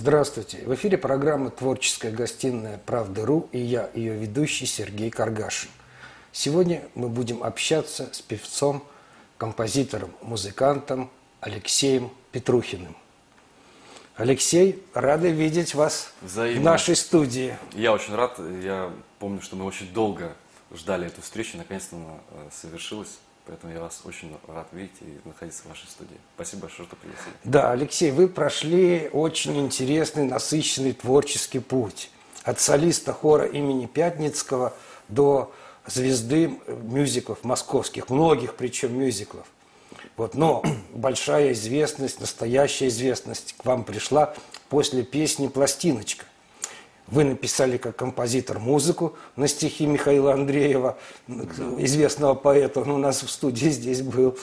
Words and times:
Здравствуйте. 0.00 0.58
В 0.58 0.72
эфире 0.76 0.96
программа 0.96 1.50
«Творческая 1.50 2.12
гостиная 2.12 2.78
Правды.ру» 2.78 3.48
и 3.50 3.58
я, 3.58 3.90
ее 3.94 4.14
ведущий 4.14 4.64
Сергей 4.64 5.10
Каргашин. 5.10 5.70
Сегодня 6.30 6.84
мы 6.94 7.08
будем 7.08 7.42
общаться 7.42 8.08
с 8.12 8.22
певцом, 8.22 8.84
композитором, 9.38 10.12
музыкантом 10.22 11.10
Алексеем 11.40 12.12
Петрухиным. 12.30 12.96
Алексей, 14.14 14.84
рады 14.94 15.32
видеть 15.32 15.74
вас 15.74 16.12
Взаимно. 16.22 16.60
в 16.60 16.64
нашей 16.64 16.94
студии. 16.94 17.58
Я 17.72 17.92
очень 17.92 18.14
рад. 18.14 18.38
Я 18.62 18.92
помню, 19.18 19.42
что 19.42 19.56
мы 19.56 19.64
очень 19.64 19.92
долго 19.92 20.36
ждали 20.72 21.08
эту 21.08 21.22
встречу. 21.22 21.56
Наконец-то 21.56 21.96
она 21.96 22.14
э, 22.30 22.48
совершилась. 22.52 23.18
Поэтому 23.48 23.72
я 23.72 23.80
вас 23.80 24.02
очень 24.04 24.36
рад 24.46 24.68
видеть 24.72 24.92
и 25.00 25.26
находиться 25.26 25.62
в 25.62 25.66
вашей 25.70 25.88
студии. 25.88 26.18
Спасибо 26.34 26.62
большое, 26.62 26.86
что 26.86 26.96
пригласили. 26.96 27.32
Да, 27.44 27.72
Алексей, 27.72 28.10
вы 28.10 28.28
прошли 28.28 29.08
очень 29.10 29.58
интересный, 29.58 30.24
насыщенный 30.24 30.92
творческий 30.92 31.58
путь. 31.58 32.10
От 32.44 32.60
солиста 32.60 33.14
хора 33.14 33.46
имени 33.46 33.86
Пятницкого 33.86 34.74
до 35.08 35.50
звезды 35.86 36.58
мюзиклов 36.66 37.42
московских, 37.42 38.10
многих 38.10 38.54
причем 38.54 38.98
мюзиклов. 38.98 39.46
Вот, 40.18 40.34
но 40.34 40.62
большая 40.92 41.52
известность, 41.52 42.20
настоящая 42.20 42.88
известность 42.88 43.54
к 43.56 43.64
вам 43.64 43.84
пришла 43.84 44.34
после 44.68 45.02
песни 45.02 45.48
«Пластиночка». 45.48 46.26
Вы 47.10 47.24
написали 47.24 47.78
как 47.78 47.96
композитор 47.96 48.58
музыку 48.58 49.16
на 49.34 49.48
стихи 49.48 49.86
Михаила 49.86 50.34
Андреева, 50.34 50.98
известного 51.78 52.34
поэта, 52.34 52.80
он 52.80 52.90
у 52.90 52.98
нас 52.98 53.22
в 53.22 53.30
студии 53.30 53.68
здесь 53.68 54.02
был. 54.02 54.36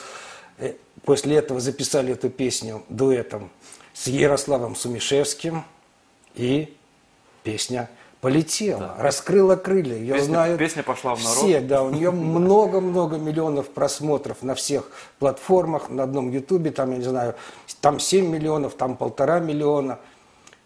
Э, 0.58 0.72
после 1.04 1.36
этого 1.36 1.60
записали 1.60 2.12
эту 2.12 2.28
песню 2.28 2.82
дуэтом 2.88 3.50
с 3.94 4.08
Ярославом 4.08 4.74
Сумишевским, 4.74 5.62
и 6.34 6.76
песня 7.44 7.88
полетела, 8.20 8.80
да. 8.80 8.96
раскрыла 8.98 9.54
крылья. 9.54 9.94
Ее 9.94 10.14
песня, 10.14 10.26
знают 10.26 10.58
песня 10.58 10.82
пошла 10.82 11.14
в 11.14 11.22
народ. 11.22 11.38
Все, 11.38 11.60
да, 11.60 11.84
у 11.84 11.90
нее 11.90 12.10
много-много 12.10 13.16
миллионов 13.16 13.68
просмотров 13.68 14.42
на 14.42 14.56
всех 14.56 14.90
платформах, 15.20 15.88
на 15.88 16.02
одном 16.02 16.32
ютубе, 16.32 16.72
там, 16.72 16.90
я 16.90 16.98
не 16.98 17.04
знаю, 17.04 17.36
там 17.80 18.00
7 18.00 18.26
миллионов, 18.26 18.74
там 18.74 18.96
полтора 18.96 19.38
миллиона– 19.38 20.00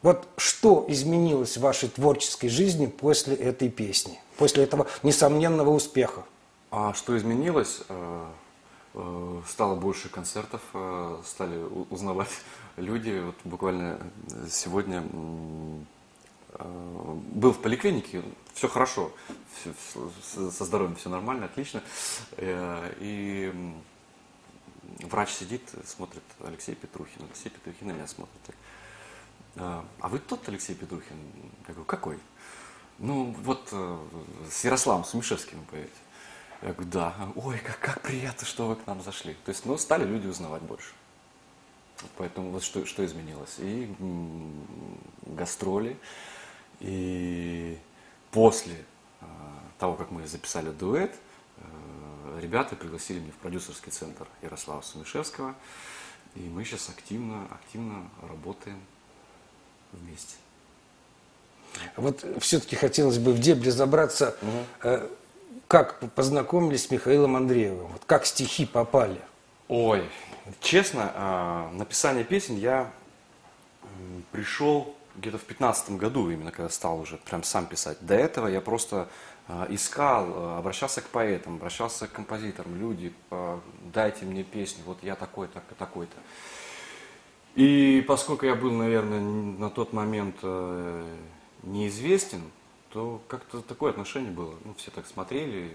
вот 0.03 0.29
что 0.39 0.85
изменилось 0.89 1.57
в 1.57 1.61
вашей 1.61 1.89
творческой 1.89 2.49
жизни 2.49 2.87
после 2.87 3.37
этой 3.37 3.69
песни, 3.69 4.19
после 4.39 4.65
этого 4.65 4.87
несомненного 5.03 5.71
успеха? 5.71 6.25
А 6.71 6.95
что 6.95 7.19
изменилось? 7.19 7.83
Э, 7.89 8.27
э, 8.95 9.43
стало 9.47 9.75
больше 9.75 10.09
концертов, 10.09 10.63
э, 10.73 11.21
стали 11.27 11.63
узнавать 11.91 12.31
люди. 12.77 13.23
Вот 13.25 13.35
буквально 13.45 13.99
сегодня 14.49 15.03
был 16.59 17.53
в 17.53 17.61
поликлинике, 17.61 18.23
все 18.55 18.69
хорошо, 18.69 19.13
со 20.51 20.65
здоровьем 20.65 20.97
все 20.97 21.09
нормально, 21.09 21.47
отлично. 21.47 21.81
И 22.41 23.53
врач 24.99 25.31
сидит, 25.31 25.63
смотрит 25.87 26.25
Алексей 26.41 26.75
Петрухин. 26.75 27.23
Алексей 27.25 27.51
Петрухин 27.51 27.89
на 27.89 27.93
меня 27.93 28.07
смотрит. 28.07 28.35
А, 28.49 28.53
а 29.57 30.09
вы 30.09 30.19
тот 30.19 30.49
Алексей 30.49 30.75
Петрухин? 30.75 31.17
Я 31.67 31.75
говорю, 31.75 31.85
какой? 31.85 32.19
Ну, 32.99 33.35
вот 33.43 33.69
э, 33.73 33.99
с 34.51 34.65
Ярославом 34.65 35.05
Сумишевским 35.05 35.65
вы. 35.73 35.89
Я 36.63 36.73
говорю, 36.73 36.91
да. 36.91 37.15
Ой, 37.35 37.59
как, 37.59 37.79
как 37.81 38.03
приятно, 38.03 38.47
что 38.47 38.69
вы 38.69 38.77
к 38.77 38.87
нам 38.87 39.03
зашли. 39.03 39.35
То 39.45 39.51
есть, 39.51 39.65
ну, 39.65 39.79
стали 39.79 40.05
люди 40.05 40.27
узнавать 40.27 40.63
больше. 40.63 40.93
Поэтому 42.17 42.51
вот 42.51 42.63
что, 42.63 42.85
что 42.85 43.05
изменилось. 43.05 43.57
И 43.59 43.95
гастроли, 45.27 45.99
и 46.81 47.79
после 48.31 48.85
э, 49.21 49.25
того, 49.79 49.95
как 49.95 50.11
мы 50.11 50.27
записали 50.27 50.71
дуэт, 50.71 51.15
э, 51.57 52.39
ребята 52.41 52.77
пригласили 52.77 53.21
меня 53.21 53.33
в 53.33 53.37
продюсерский 53.37 53.93
центр 53.93 54.27
Ярослава 54.43 54.83
Сумишевского. 54.83 55.55
И 56.35 56.41
мы 56.41 56.65
сейчас 56.65 56.89
активно, 56.91 57.47
активно 57.51 58.09
работаем 58.23 58.81
вместе. 59.93 60.37
Вот 61.97 62.25
все-таки 62.41 62.77
хотелось 62.77 63.19
бы 63.19 63.33
в 63.33 63.39
дебри 63.39 63.71
забраться, 63.71 64.37
угу. 64.43 65.01
как 65.69 65.99
познакомились 66.15 66.87
с 66.87 66.91
Михаилом 66.91 67.37
Андреевым, 67.37 67.89
вот 67.89 68.03
как 68.07 68.27
стихи 68.27 68.67
попали. 68.67 69.21
Ой, 69.69 70.05
честно, 70.61 71.13
а, 71.15 71.71
написание 71.73 72.25
песен 72.25 72.57
я 72.57 72.91
пришел 74.33 74.95
где-то 75.17 75.39
в 75.39 75.45
15 75.45 75.93
году, 75.93 76.31
именно 76.31 76.51
когда 76.51 76.69
стал 76.69 76.99
уже 76.99 77.19
прям 77.19 77.43
сам 77.45 77.67
писать. 77.67 77.99
До 78.01 78.15
этого 78.15 78.47
я 78.49 78.61
просто 78.61 79.09
а, 79.47 79.67
искал, 79.71 80.57
обращался 80.59 81.03
к 81.03 81.09
поэтам, 81.09 81.57
обращался 81.57 82.09
к 82.09 82.13
композиторам, 82.13 82.79
люди, 82.79 83.13
дайте 83.93 84.25
мне 84.25 84.43
песню, 84.43 84.83
вот 84.87 84.99
я 85.03 85.15
такой-то, 85.15 85.63
такой-то. 85.79 86.17
И 87.55 88.05
поскольку 88.07 88.47
я 88.47 88.55
был, 88.55 88.71
наверное, 88.71 89.21
на 89.21 89.71
тот 89.71 89.93
момент 89.93 90.37
э, 90.43 91.17
неизвестен, 91.63 92.43
то 92.93 93.23
как-то 93.29 93.61
такое 93.61 93.91
отношение 93.91 94.33
было. 94.33 94.55
Ну, 94.65 94.75
все 94.75 94.91
так 94.91 95.07
смотрели. 95.07 95.71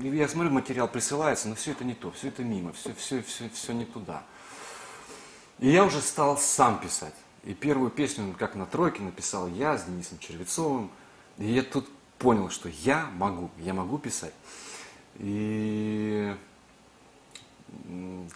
И 0.00 0.08
я 0.08 0.28
смотрю, 0.28 0.50
материал 0.50 0.88
присылается, 0.88 1.48
но 1.48 1.54
все 1.54 1.72
это 1.72 1.84
не 1.84 1.94
то, 1.94 2.10
все 2.12 2.28
это 2.28 2.44
мимо, 2.44 2.72
все, 2.72 2.94
все, 2.94 3.22
все, 3.22 3.48
все 3.52 3.72
не 3.72 3.84
туда. 3.84 4.24
И 5.58 5.68
я 5.68 5.84
уже 5.84 6.00
стал 6.00 6.36
сам 6.38 6.80
писать. 6.80 7.14
И 7.44 7.54
первую 7.54 7.90
песню, 7.90 8.34
как 8.38 8.54
на 8.54 8.66
тройке, 8.66 9.02
написал 9.02 9.48
я 9.48 9.76
с 9.76 9.84
Денисом 9.84 10.18
Червецовым. 10.18 10.90
И 11.38 11.46
я 11.46 11.62
тут 11.62 11.88
понял, 12.18 12.50
что 12.50 12.68
я 12.68 13.10
могу, 13.16 13.50
я 13.58 13.74
могу 13.74 13.98
писать. 13.98 14.34
И 15.16 16.34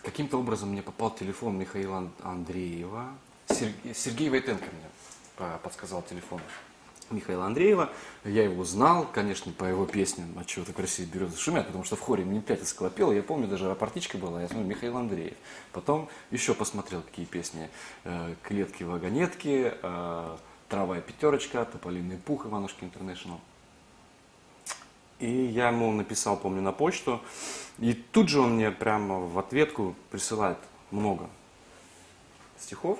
каким-то 0.02 0.38
образом 0.38 0.70
мне 0.70 0.82
попал 0.82 1.10
телефон 1.14 1.58
Михаила 1.58 2.10
Андреева. 2.22 3.08
Сергей, 3.48 3.94
Сергей 3.94 4.30
Войтенко 4.30 4.64
мне 4.64 5.48
подсказал 5.62 6.02
телефон 6.02 6.40
Михаила 7.10 7.46
Андреева. 7.46 7.90
Я 8.24 8.44
его 8.44 8.64
знал, 8.64 9.06
конечно, 9.12 9.52
по 9.52 9.64
его 9.64 9.86
песням 9.86 10.26
«А 10.36 10.44
чего 10.44 10.64
так 10.64 10.76
красиво 10.76 11.06
березы 11.06 11.36
шумят», 11.36 11.66
потому 11.66 11.84
что 11.84 11.96
в 11.96 12.00
хоре 12.00 12.24
мне 12.24 12.40
Пятицкого 12.40 12.90
пел. 12.90 13.12
Я 13.12 13.22
помню, 13.22 13.46
даже 13.46 13.68
рапортичка 13.68 14.18
была, 14.18 14.42
я 14.42 14.48
смотрю, 14.48 14.66
Михаил 14.66 14.96
Андреев. 14.96 15.36
Потом 15.72 16.08
еще 16.30 16.54
посмотрел, 16.54 17.02
какие 17.02 17.26
песни. 17.26 17.70
Э, 18.04 18.34
«Клетки-вагонетки», 18.42 19.74
э, 19.80 20.36
«Трава 20.68 21.00
пятерочка», 21.00 21.64
«Тополиный 21.64 22.16
пух», 22.16 22.46
«Иванушки 22.46 22.84
Интернешнл». 22.84 23.40
И 25.18 25.30
я 25.30 25.68
ему 25.68 25.90
написал, 25.92 26.36
помню, 26.36 26.60
на 26.60 26.72
почту. 26.72 27.20
И 27.78 27.94
тут 27.94 28.28
же 28.28 28.40
он 28.40 28.54
мне 28.54 28.70
прямо 28.70 29.20
в 29.20 29.38
ответку 29.38 29.94
присылает 30.10 30.58
много 30.90 31.28
стихов. 32.58 32.98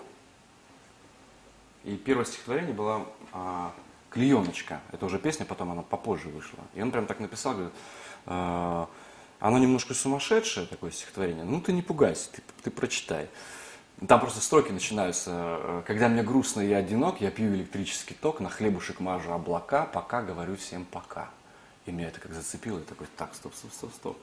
И 1.85 1.97
первое 1.97 2.25
стихотворение 2.25 2.75
было 2.75 3.07
а, 3.33 3.73
«Клееночка». 4.11 4.81
Это 4.93 5.07
уже 5.07 5.19
песня, 5.19 5.47
потом 5.47 5.71
она 5.73 5.83
попозже 5.83 6.29
вышла. 6.29 6.59
И 6.75 6.83
он 6.83 6.91
прям 6.91 7.07
так 7.07 7.21
написал, 7.21 7.53
говорит, 7.53 7.75
а, 8.27 8.89
оно 9.39 9.59
немножко 9.59 9.95
сумасшедшее, 9.95 10.67
такое 10.67 10.91
стихотворение. 10.91 11.45
Ну, 11.45 11.61
ты 11.61 11.73
не 11.73 11.83
пугайся, 11.83 12.31
ты, 12.33 12.43
ты 12.63 12.71
прочитай. 12.71 13.29
Там 14.09 14.21
просто 14.21 14.41
строки 14.41 14.73
начинаются. 14.73 15.83
Когда 15.87 16.09
мне 16.09 16.23
грустно 16.23 16.61
и 16.61 16.73
одинок, 16.73 17.21
я 17.21 17.31
пью 17.31 17.55
электрический 17.55 18.15
ток, 18.15 18.41
на 18.41 18.51
хлебушек 18.51 19.01
мажу 19.01 19.33
облака, 19.33 19.87
пока 19.87 20.23
говорю 20.23 20.57
всем 20.57 20.85
пока. 20.85 21.31
И 21.87 21.93
меня 21.93 22.09
это 22.09 22.21
как 22.21 22.33
зацепило, 22.33 22.81
я 22.81 22.85
такой, 22.85 23.07
так, 23.17 23.35
стоп, 23.35 23.55
стоп, 23.55 23.73
стоп, 23.73 23.95
стоп. 23.95 24.19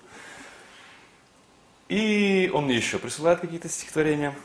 И 1.88 2.52
он 2.54 2.66
мне 2.66 2.76
еще 2.76 3.00
присылает 3.00 3.40
какие-то 3.40 3.70
стихотворения. 3.70 4.36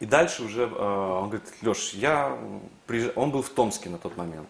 И 0.00 0.06
дальше 0.06 0.42
уже 0.42 0.62
э, 0.62 0.66
он 0.66 1.30
говорит, 1.30 1.48
Леш, 1.62 1.94
я 1.94 2.36
приезж... 2.86 3.12
он 3.14 3.30
был 3.30 3.42
в 3.42 3.50
Томске 3.50 3.88
на 3.88 3.98
тот 3.98 4.16
момент. 4.16 4.48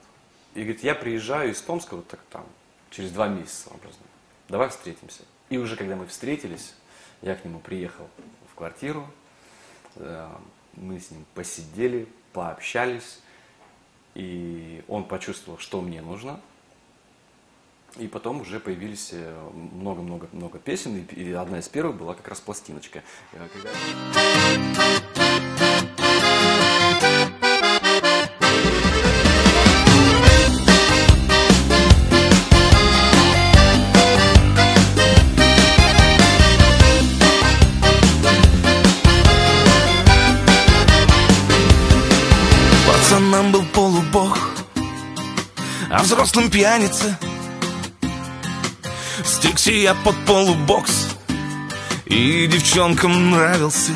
И 0.54 0.60
говорит, 0.60 0.82
я 0.82 0.94
приезжаю 0.94 1.50
из 1.50 1.60
Томска 1.60 1.96
вот 1.96 2.08
так 2.08 2.20
там, 2.30 2.46
через 2.90 3.10
два 3.10 3.28
месяца 3.28 3.68
образно. 3.68 4.04
Давай 4.48 4.70
встретимся. 4.70 5.22
И 5.50 5.58
уже 5.58 5.76
когда 5.76 5.96
мы 5.96 6.06
встретились, 6.06 6.74
я 7.20 7.34
к 7.34 7.44
нему 7.44 7.58
приехал 7.58 8.08
в 8.50 8.54
квартиру, 8.54 9.06
э, 9.96 10.28
мы 10.74 11.00
с 11.00 11.10
ним 11.10 11.26
посидели, 11.34 12.08
пообщались, 12.32 13.20
и 14.14 14.82
он 14.88 15.04
почувствовал, 15.04 15.58
что 15.58 15.82
мне 15.82 16.00
нужно– 16.00 16.40
и 17.96 18.08
потом 18.08 18.40
уже 18.40 18.60
появились 18.60 19.10
э, 19.12 19.50
много-много-много 19.72 20.58
песен, 20.58 21.06
и 21.10 21.32
одна 21.32 21.60
из 21.60 21.68
первых 21.68 21.96
была 21.96 22.14
как 22.14 22.28
раз 22.28 22.40
пластиночка. 22.40 23.02
Э, 23.32 23.48
когда... 23.52 23.70
Он 43.16 43.30
нам 43.30 43.52
был 43.52 43.64
полубог, 43.72 44.36
а 45.88 46.02
взрослым 46.02 46.50
пьяница 46.50 47.16
Стригся 49.64 49.80
я 49.80 49.94
под 49.94 50.14
полубокс 50.26 51.06
И 52.04 52.46
девчонкам 52.46 53.30
нравился. 53.30 53.92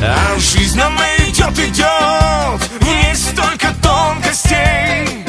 А 0.00 0.38
жизнь 0.38 0.78
нам 0.78 0.96
идет, 1.18 1.58
идет 1.58 2.60
В 2.78 2.84
ней 2.84 3.12
столько 3.16 3.74
тонкостей. 3.82 5.24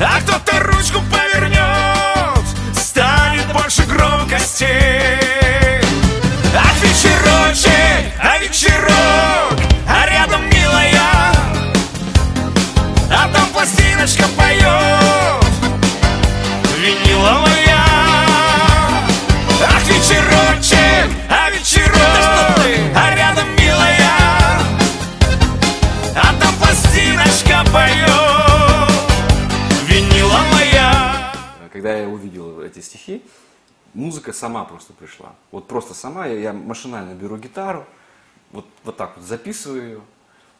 А 0.00 0.20
кто-то 0.22 0.53
сама 34.34 34.64
просто 34.64 34.92
пришла. 34.92 35.34
Вот 35.50 35.66
просто 35.66 35.94
сама, 35.94 36.26
я, 36.26 36.38
я 36.38 36.52
машинально 36.52 37.14
беру 37.14 37.36
гитару, 37.36 37.86
вот, 38.52 38.66
вот 38.84 38.96
так 38.96 39.16
вот 39.16 39.24
записываю 39.24 39.82
ее, 39.82 40.00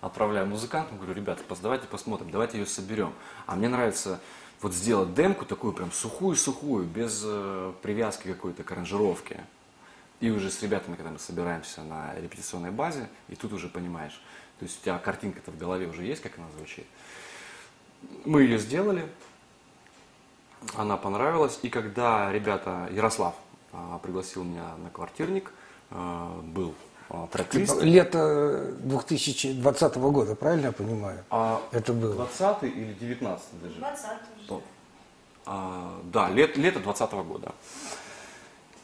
отправляю 0.00 0.46
музыкантам, 0.46 0.96
говорю, 0.96 1.14
ребята, 1.14 1.42
давайте 1.62 1.86
посмотрим, 1.86 2.30
давайте 2.30 2.58
ее 2.58 2.66
соберем. 2.66 3.12
А 3.46 3.54
мне 3.56 3.68
нравится 3.68 4.20
вот 4.60 4.72
сделать 4.72 5.14
демку 5.14 5.44
такую 5.44 5.72
прям 5.72 5.92
сухую-сухую, 5.92 6.86
без 6.86 7.22
э, 7.24 7.72
привязки 7.82 8.28
какой-то 8.28 8.64
к 8.64 8.72
аранжировке. 8.72 9.44
И 10.20 10.30
уже 10.30 10.50
с 10.50 10.62
ребятами, 10.62 10.96
когда 10.96 11.10
мы 11.10 11.18
собираемся 11.18 11.82
на 11.82 12.14
репетиционной 12.14 12.70
базе, 12.70 13.08
и 13.28 13.36
тут 13.36 13.52
уже 13.52 13.68
понимаешь, 13.68 14.20
то 14.58 14.64
есть 14.64 14.80
у 14.80 14.84
тебя 14.84 14.98
картинка-то 14.98 15.50
в 15.50 15.58
голове 15.58 15.86
уже 15.86 16.04
есть, 16.04 16.22
как 16.22 16.38
она 16.38 16.46
звучит. 16.56 16.86
Мы 18.24 18.42
ее 18.42 18.58
сделали, 18.58 19.06
она 20.76 20.96
понравилась. 20.96 21.58
И 21.62 21.68
когда 21.68 22.32
ребята, 22.32 22.88
Ярослав 22.92 23.34
пригласил 24.02 24.44
меня 24.44 24.76
на 24.82 24.90
квартирник, 24.90 25.52
а, 25.90 26.40
был 26.42 26.74
а, 27.08 27.26
трек-лист. 27.28 27.82
Лето 27.82 28.74
2020 28.80 29.96
года, 29.96 30.34
правильно 30.34 30.66
я 30.66 30.72
понимаю? 30.72 31.24
А 31.30 31.62
Это 31.72 31.92
было. 31.92 32.14
20 32.14 32.62
или 32.64 32.92
19 32.94 33.62
даже? 33.62 33.74
20 33.74 34.04
уже. 34.48 34.62
А, 35.46 36.00
да, 36.04 36.28
лет, 36.30 36.56
лето 36.56 36.80
20 36.80 37.12
года. 37.12 37.52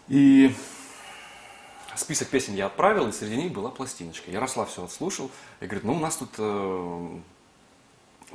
И 0.09 0.55
список 1.97 2.29
песен 2.29 2.55
я 2.55 2.67
отправил, 2.67 3.09
и 3.09 3.13
среди 3.13 3.37
них 3.37 3.53
была 3.53 3.71
пластиночка. 3.71 4.31
Ярослав 4.31 4.69
все 4.69 4.85
отслушал 4.85 5.31
и 5.61 5.67
говорит, 5.67 5.85
ну 5.85 5.95
у 5.95 5.99
нас 5.99 6.17
тут 6.17 6.31
э, 6.39 7.19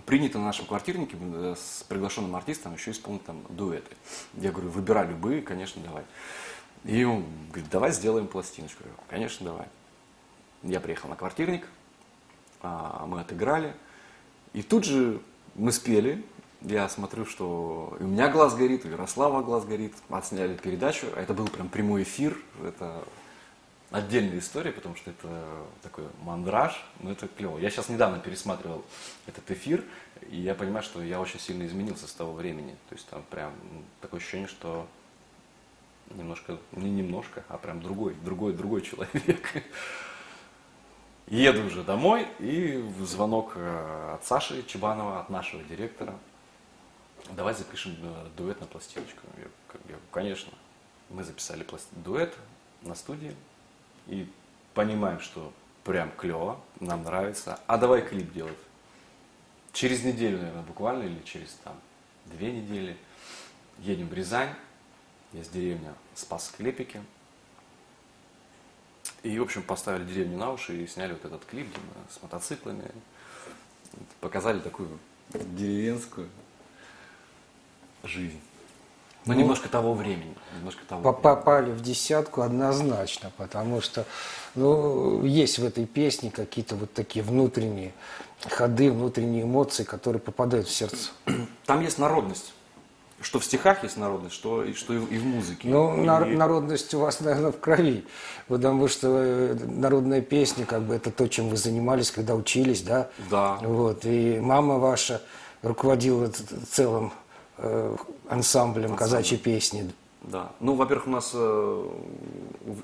принято 0.06 0.38
на 0.38 0.46
нашем 0.46 0.66
квартирнике 0.66 1.18
э, 1.20 1.56
с 1.58 1.84
приглашенным 1.84 2.36
артистом 2.36 2.74
еще 2.74 2.92
исполнить 2.92 3.26
там 3.26 3.44
дуэты. 3.50 3.96
Я 4.34 4.52
говорю, 4.52 4.70
выбирай 4.70 5.08
любые, 5.08 5.42
конечно, 5.42 5.82
давай. 5.82 6.04
И 6.84 7.04
он 7.04 7.26
говорит, 7.50 7.70
давай 7.70 7.92
сделаем 7.92 8.28
пластиночку. 8.28 8.84
Я 8.84 8.90
говорю, 8.90 9.04
конечно, 9.10 9.46
давай. 9.46 9.68
Я 10.64 10.80
приехал 10.80 11.10
на 11.10 11.16
квартирник, 11.16 11.68
а, 12.62 13.06
мы 13.08 13.22
отыграли. 13.22 13.74
И 14.54 14.62
тут 14.62 14.86
же 14.86 15.22
мы 15.56 15.72
спели. 15.72 16.24
Я 16.62 16.90
смотрю, 16.90 17.26
что 17.26 17.96
и 18.00 18.04
у 18.04 18.08
меня 18.08 18.30
глаз 18.30 18.56
горит, 18.56 18.86
у 18.86 18.88
Ярослава 18.88 19.44
глаз 19.44 19.66
горит. 19.66 19.94
Отсняли 20.10 20.56
передачу. 20.56 21.08
Это 21.16 21.34
был 21.34 21.48
прям 21.48 21.70
прямой 21.70 22.04
эфир. 22.04 22.38
Это 22.64 23.04
отдельная 23.96 24.40
история, 24.40 24.72
потому 24.72 24.96
что 24.96 25.12
это 25.12 25.30
такой 25.82 26.06
мандраж, 26.22 26.86
но 27.00 27.12
это 27.12 27.28
клево. 27.28 27.58
Я 27.58 27.70
сейчас 27.70 27.90
недавно 27.90 28.20
пересматривал 28.20 28.84
этот 29.26 29.50
эфир, 29.52 29.84
и 30.30 30.38
я 30.38 30.54
понимаю, 30.54 30.84
что 30.84 31.02
я 31.02 31.20
очень 31.22 31.40
сильно 31.40 31.66
изменился 31.66 32.08
с 32.08 32.12
того 32.12 32.34
времени. 32.34 32.76
То 32.90 32.96
есть 32.96 33.08
там 33.08 33.24
прям 33.30 33.54
ну, 33.72 33.84
такое 34.02 34.20
ощущение, 34.20 34.48
что 34.48 34.88
немножко, 36.12 36.58
не 36.74 36.92
немножко, 36.92 37.44
а 37.48 37.58
прям 37.58 37.82
другой, 37.82 38.16
другой, 38.16 38.54
другой 38.54 38.82
человек. 38.82 39.64
Еду 41.28 41.66
уже 41.66 41.84
домой, 41.84 42.28
и 42.40 42.84
звонок 43.02 43.54
э, 43.56 44.14
от 44.14 44.26
Саши 44.26 44.64
Чебанова, 44.68 45.22
от 45.22 45.30
нашего 45.30 45.64
директора. 45.64 46.14
Давай 47.32 47.56
запишем 47.56 47.96
э, 48.02 48.28
дуэт 48.38 48.60
на 48.60 48.68
пластиночку. 48.68 49.22
Я, 49.38 49.46
я 49.90 49.96
конечно. 50.12 50.52
Мы 51.10 51.24
записали 51.24 51.64
пласт- 51.64 51.88
дуэт 51.92 52.36
на 52.82 52.94
студии 52.94 53.36
и 54.08 54.28
понимаем, 54.74 55.20
что 55.20 55.54
прям 55.84 56.12
клево, 56.12 56.60
нам 56.80 57.04
нравится. 57.04 57.60
А 57.68 57.78
давай 57.78 58.02
клип 58.02 58.32
делать. 58.34 58.58
Через 59.74 60.04
неделю, 60.04 60.38
наверное, 60.38 60.64
буквально, 60.64 61.04
или 61.04 61.22
через 61.24 61.52
там 61.64 61.80
две 62.26 62.52
недели 62.52 62.98
едем 63.80 64.08
в 64.08 64.14
Рязань. 64.14 64.54
Есть 65.34 65.52
деревня 65.52 65.94
Спас-Клепики. 66.14 67.02
И, 69.22 69.38
в 69.40 69.44
общем, 69.44 69.64
поставили 69.64 70.06
деревню 70.06 70.38
на 70.38 70.52
уши 70.52 70.84
и 70.84 70.88
сняли 70.88 71.14
вот 71.14 71.26
этот 71.26 71.46
клип 71.46 71.68
где 71.68 71.80
мы 71.80 72.12
с 72.12 72.22
мотоциклами. 72.22 72.90
Показали 74.22 74.60
такую 74.60 75.00
деревенскую 75.34 76.30
жизнь. 78.04 78.40
Но 79.26 79.34
Ну, 79.34 79.40
немножко 79.40 79.70
того 79.70 79.94
времени. 79.94 80.36
Немножко 80.58 80.82
того 80.88 81.02
По- 81.02 81.10
времени. 81.12 81.24
Попали 81.24 81.72
в 81.72 81.82
десятку 81.82 82.42
однозначно, 82.42 83.32
потому 83.38 83.82
что 83.82 84.06
ну, 84.54 85.24
есть 85.26 85.58
в 85.60 85.66
этой 85.66 85.86
песне 85.86 86.30
какие-то 86.32 86.76
вот 86.76 86.94
такие 86.94 87.24
внутренние 87.26 87.94
ходы, 88.50 88.92
внутренние 88.92 89.44
эмоции, 89.44 89.84
которые 89.84 90.20
попадают 90.22 90.68
в 90.68 90.72
сердце. 90.72 91.10
Там 91.66 91.82
есть 91.82 91.98
народность. 91.98 92.54
Что 93.22 93.40
в 93.40 93.46
стихах 93.46 93.82
есть 93.84 93.98
народность, 93.98 94.36
что, 94.36 94.64
и, 94.64 94.74
что 94.74 94.94
и, 94.94 94.98
в- 94.98 95.26
музыке. 95.26 95.68
Ну, 95.70 95.96
И- 95.98 96.06
нар- 96.06 96.28
народность 96.28 96.94
у 96.94 97.00
вас, 97.00 97.22
наверное, 97.22 97.52
в 97.52 97.60
крови, 97.60 98.06
потому 98.48 98.88
что 98.90 99.08
э, 99.10 99.56
народная 99.66 100.22
песня, 100.22 100.66
как 100.66 100.84
бы, 100.84 100.94
это 100.96 101.10
то, 101.12 101.28
чем 101.28 101.48
вы 101.50 101.56
занимались, 101.58 102.12
когда 102.12 102.36
учились, 102.36 102.82
да? 102.84 103.10
Да. 103.32 103.58
Вот, 103.62 104.06
и 104.06 104.38
мама 104.40 104.78
ваша 104.78 105.22
руководила 105.64 106.30
целым 106.72 107.14
э, 107.58 107.96
ансамблем 108.30 108.96
казачьей 108.96 109.40
песни. 109.40 109.92
Да. 110.28 110.52
Ну, 110.60 110.74
во-первых, 110.74 111.08
у 111.08 111.12
нас 111.12 111.32
э, 111.34 111.90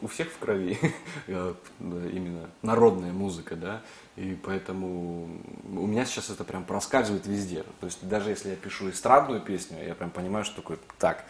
у, 0.02 0.08
всех 0.08 0.30
в 0.30 0.38
крови 0.38 0.78
э, 1.28 1.54
именно 1.80 2.50
народная 2.62 3.12
музыка, 3.12 3.56
да, 3.56 3.82
и 4.16 4.38
поэтому 4.44 5.28
у 5.64 5.88
меня 5.88 6.06
сейчас 6.06 6.30
это 6.30 6.44
прям 6.44 6.64
проскальзывает 6.64 7.26
везде. 7.26 7.64
То 7.80 7.88
есть 7.88 8.08
даже 8.08 8.30
если 8.30 8.50
я 8.50 8.56
пишу 8.56 8.92
эстрадную 8.92 9.42
песню, 9.42 9.84
я 9.84 9.96
прям 9.96 10.12
понимаю, 10.12 10.46
что 10.46 10.58
такое, 10.58 10.78
так, 11.00 11.26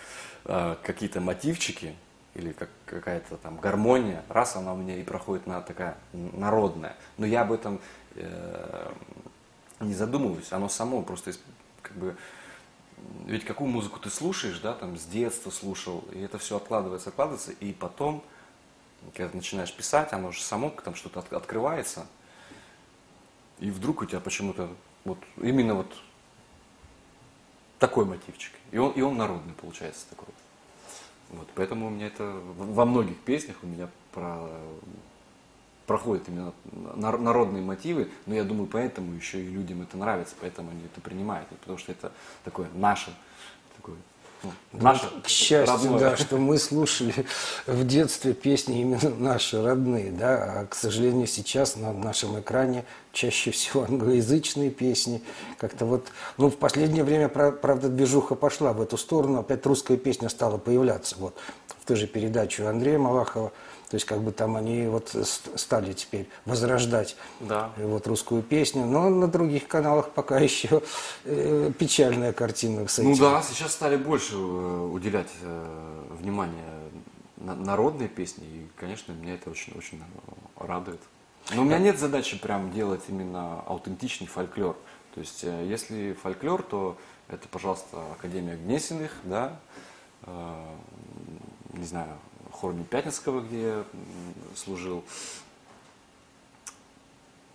э, 0.45 0.75
какие-то 0.83 1.21
мотивчики 1.21 1.95
или 2.33 2.51
как, 2.51 2.69
какая-то 2.86 3.38
там 3.38 3.57
гармония, 3.57 4.24
раз 4.27 4.57
она 4.57 4.74
у 4.74 4.77
меня 4.77 4.98
и 4.98 5.03
проходит 5.03 5.48
на 5.48 5.62
такая 5.62 5.98
народная. 6.12 6.95
Но 7.17 7.25
я 7.25 7.41
об 7.41 7.53
этом 7.53 7.79
э, 8.15 8.91
не 9.79 9.93
задумываюсь, 9.93 10.51
оно 10.51 10.67
само 10.67 11.01
просто 11.03 11.31
как 11.81 11.95
бы 11.95 12.17
ведь 13.25 13.46
какую 13.46 13.70
музыку 13.70 14.00
ты 14.00 14.10
слушаешь, 14.10 14.60
да, 14.60 14.74
там 14.74 14.98
с 14.98 15.05
детства 15.05 15.50
слушал, 15.50 16.03
и 16.12 16.20
это 16.20 16.38
все 16.38 16.58
откладывается, 16.58 17.10
откладывается, 17.10 17.51
и 17.51 17.74
потом, 17.74 18.24
когда 19.15 19.29
ты 19.29 19.38
начинаешь 19.38 19.74
писать, 19.74 20.13
оно 20.13 20.29
уже 20.29 20.41
само 20.41 20.70
там 20.70 20.96
что-то 20.96 21.20
от- 21.20 21.34
открывается, 21.34 22.08
и 23.60 23.72
вдруг 23.72 24.01
у 24.01 24.05
тебя 24.05 24.20
почему-то 24.20 24.70
вот 25.05 25.20
именно 25.38 25.75
вот 25.75 25.93
такой 27.79 28.05
мотивчик, 28.05 28.53
и 28.72 28.77
он, 28.77 28.91
и 28.91 29.01
он 29.01 29.17
народный 29.17 29.53
получается 29.53 30.05
такой. 30.10 30.34
Вот, 31.29 31.48
поэтому 31.55 31.88
у 31.88 31.89
меня 31.89 32.08
это 32.08 32.24
во 32.58 32.86
многих 32.86 33.17
песнях 33.22 33.55
у 33.63 33.67
меня 33.67 33.89
про, 34.12 34.50
проходят 35.91 36.24
именно 36.29 36.53
нар- 36.95 37.19
народные 37.19 37.62
мотивы, 37.62 38.07
но 38.25 38.33
я 38.33 38.45
думаю, 38.45 38.67
поэтому 38.67 39.13
еще 39.13 39.41
и 39.41 39.48
людям 39.48 39.81
это 39.81 39.98
нравится, 39.98 40.33
поэтому 40.39 40.69
они 40.71 40.79
это 40.86 41.01
принимают, 41.01 41.50
потому 41.50 41.77
что 41.77 41.91
это 41.91 42.13
такое 42.45 42.67
наше, 42.74 43.13
такое, 43.75 43.95
ну, 44.41 44.51
наше 44.71 45.10
К 45.21 45.27
счастью, 45.27 45.75
родное. 45.75 46.00
да, 46.00 46.15
что 46.17 46.38
мы 46.38 46.57
слушали 46.57 47.25
в 47.67 47.86
детстве 47.86 48.33
песни 48.33 48.79
именно 48.81 49.10
наши 49.10 49.62
родные, 49.62 50.12
да, 50.12 50.62
а, 50.62 50.65
к 50.65 50.75
сожалению, 50.75 51.27
сейчас 51.27 51.75
на 51.75 51.91
нашем 51.91 52.39
экране 52.39 52.86
чаще 53.12 53.51
всего 53.51 53.83
англоязычные 53.83 54.69
песни. 54.71 55.21
Как-то 55.57 55.86
вот, 55.86 56.07
ну, 56.38 56.50
в 56.50 56.55
последнее 56.55 57.03
время, 57.03 57.27
пра- 57.27 57.51
правда, 57.51 57.89
движуха 57.89 58.36
пошла 58.36 58.71
в 58.71 58.81
эту 58.81 58.95
сторону, 58.98 59.39
опять 59.41 59.65
русская 59.65 59.98
песня 59.98 60.29
стала 60.29 60.57
появляться. 60.57 61.17
Вот 61.19 61.36
в 61.81 61.86
той 61.86 61.98
же 61.98 62.07
передаче 62.07 62.63
у 62.63 62.67
Андрея 62.67 62.98
Малахова 62.98 63.51
То 63.91 63.95
есть 63.95 64.05
как 64.05 64.21
бы 64.21 64.31
там 64.31 64.55
они 64.55 64.88
вот 64.88 65.10
ст- 65.10 65.60
стали 65.60 65.91
теперь 65.91 66.29
возрождать 66.45 67.17
Да. 67.41 67.71
э, 67.75 67.86
вот 67.86 68.07
русскую 68.07 68.41
песню, 68.41 68.86
но 68.86 69.10
на 69.10 69.27
других 69.27 69.67
каналах 69.67 70.12
пока 70.12 70.39
еще 70.50 70.81
э, 71.25 71.71
печальная 71.77 72.31
картина 72.31 72.88
с 72.88 73.00
этим. 73.00 73.12
Ну 73.12 73.17
да, 73.17 73.41
сейчас 73.43 73.74
стали 73.74 73.98
больше 73.98 74.36
э, 74.36 74.89
уделять 74.93 75.27
э, 75.41 76.03
внимание 76.21 76.63
на- 77.36 77.55
народной 77.55 78.07
песне, 78.07 78.45
и, 78.48 78.67
конечно, 78.77 79.12
меня 79.12 79.33
это 79.33 79.50
очень-очень 79.50 80.00
э, 80.00 80.65
радует. 80.65 81.01
Но 81.53 81.63
у 81.63 81.65
меня 81.65 81.77
нет 81.77 82.00
задачи 82.00 82.39
прям 82.39 82.71
делать 82.71 83.01
именно 83.10 83.60
аутентичный 83.67 84.27
фольклор. 84.27 84.77
То 85.13 85.19
есть, 85.19 85.43
э, 85.43 85.65
если 85.67 86.13
фольклор, 86.13 86.63
то 86.63 86.95
это, 87.27 87.45
пожалуйста, 87.50 87.98
Академия 88.17 88.55
Гнесиных, 88.55 89.12
да, 89.25 89.60
не 91.74 91.86
знаю, 91.86 92.10
хор 92.62 92.75
Пятницкого, 92.89 93.41
где 93.41 93.62
я 93.62 93.86
служил. 94.56 95.03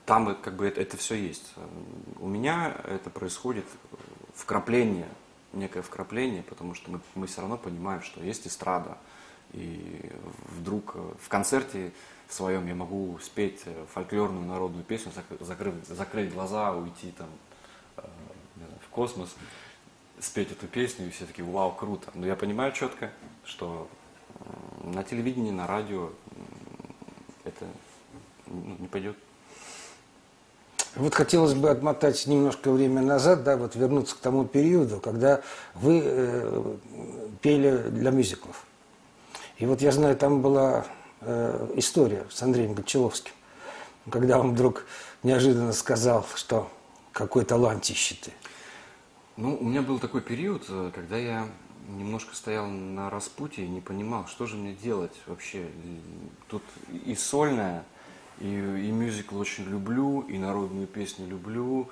Там 0.04 0.36
как 0.36 0.56
бы 0.56 0.66
это, 0.66 0.80
это 0.80 0.96
все 0.96 1.14
есть. 1.14 1.54
У 2.18 2.26
меня 2.26 2.76
это 2.84 3.08
происходит 3.10 3.64
вкрапление, 4.34 5.08
некое 5.52 5.82
вкрапление, 5.82 6.42
потому 6.42 6.74
что 6.74 6.90
мы, 6.90 7.00
мы 7.14 7.26
все 7.28 7.40
равно 7.40 7.56
понимаем, 7.56 8.02
что 8.02 8.20
есть 8.20 8.46
эстрада. 8.46 8.98
И 9.52 10.10
вдруг 10.56 10.96
в 10.96 11.28
концерте 11.28 11.92
своем 12.28 12.66
я 12.66 12.74
могу 12.74 13.18
спеть 13.22 13.62
фольклорную 13.94 14.44
народную 14.44 14.84
песню, 14.84 15.12
зак- 15.12 15.44
закрыв, 15.44 15.74
закрыть 15.86 16.32
глаза, 16.32 16.72
уйти 16.72 17.12
там 17.12 17.28
э, 17.96 18.02
знаю, 18.56 18.72
в 18.84 18.88
космос, 18.90 19.34
спеть 20.18 20.50
эту 20.50 20.66
песню, 20.66 21.06
и 21.06 21.10
все 21.10 21.26
таки 21.26 21.42
вау, 21.42 21.72
круто. 21.72 22.10
Но 22.14 22.26
я 22.26 22.34
понимаю 22.34 22.72
четко, 22.72 23.12
что 23.44 23.88
на 24.86 25.02
телевидении, 25.02 25.50
на 25.50 25.66
радио 25.66 26.10
это 27.44 27.66
ну, 28.46 28.76
не 28.78 28.88
пойдет. 28.88 29.16
Вот 30.94 31.14
хотелось 31.14 31.52
бы 31.52 31.68
отмотать 31.68 32.26
немножко 32.26 32.70
время 32.70 33.02
назад, 33.02 33.44
да, 33.44 33.56
вот 33.56 33.76
вернуться 33.76 34.16
к 34.16 34.18
тому 34.18 34.46
периоду, 34.46 34.98
когда 34.98 35.42
вы 35.74 36.00
э, 36.02 36.76
пели 37.42 37.76
для 37.90 38.10
мюзиклов. 38.10 38.64
И 39.58 39.66
вот 39.66 39.82
я 39.82 39.92
знаю, 39.92 40.16
там 40.16 40.40
была 40.40 40.86
э, 41.20 41.72
история 41.76 42.24
с 42.30 42.42
Андреем 42.42 42.72
Гончаловским, 42.72 43.32
когда 44.10 44.38
он 44.38 44.52
вдруг 44.52 44.86
неожиданно 45.22 45.74
сказал, 45.74 46.24
что 46.34 46.70
какой 47.12 47.44
талантище 47.44 48.16
ты. 48.22 48.30
Ну, 49.36 49.56
у 49.60 49.64
меня 49.64 49.82
был 49.82 49.98
такой 49.98 50.22
период, 50.22 50.64
э, 50.70 50.90
когда 50.94 51.18
я 51.18 51.46
немножко 51.88 52.34
стоял 52.34 52.66
на 52.66 53.10
распутье 53.10 53.64
и 53.64 53.68
не 53.68 53.80
понимал, 53.80 54.26
что 54.26 54.46
же 54.46 54.56
мне 54.56 54.74
делать 54.74 55.12
вообще. 55.26 55.66
Тут 56.48 56.62
и 57.04 57.14
сольная, 57.14 57.84
и, 58.40 58.46
и 58.46 58.90
мюзикл 58.90 59.38
очень 59.38 59.64
люблю, 59.64 60.22
и 60.22 60.38
народную 60.38 60.86
песню 60.86 61.26
люблю, 61.26 61.88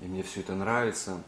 и 0.00 0.06
мне 0.06 0.22
все 0.22 0.40
это 0.40 0.54
нравится. 0.54 1.22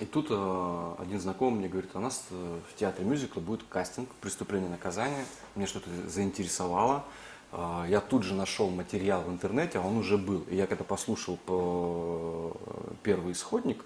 И 0.00 0.06
тут 0.06 0.28
э, 0.30 0.94
один 0.98 1.20
знакомый 1.20 1.60
мне 1.60 1.68
говорит, 1.68 1.90
у 1.94 2.00
нас 2.00 2.24
э, 2.30 2.60
в 2.70 2.78
театре 2.78 3.06
мюзикла 3.06 3.40
будет 3.40 3.64
кастинг 3.68 4.08
«Преступление 4.20 4.68
и 4.68 4.72
наказание». 4.72 5.26
Мне 5.54 5.66
что-то 5.66 5.90
заинтересовало. 6.08 7.04
Э, 7.52 7.84
я 7.88 8.00
тут 8.00 8.22
же 8.22 8.34
нашел 8.34 8.70
материал 8.70 9.22
в 9.22 9.28
интернете, 9.28 9.78
а 9.78 9.82
он 9.82 9.98
уже 9.98 10.16
был. 10.16 10.44
И 10.48 10.56
я 10.56 10.66
когда 10.66 10.84
послушал 10.84 11.36
по 11.44 12.56
первый 13.02 13.32
исходник, 13.32 13.84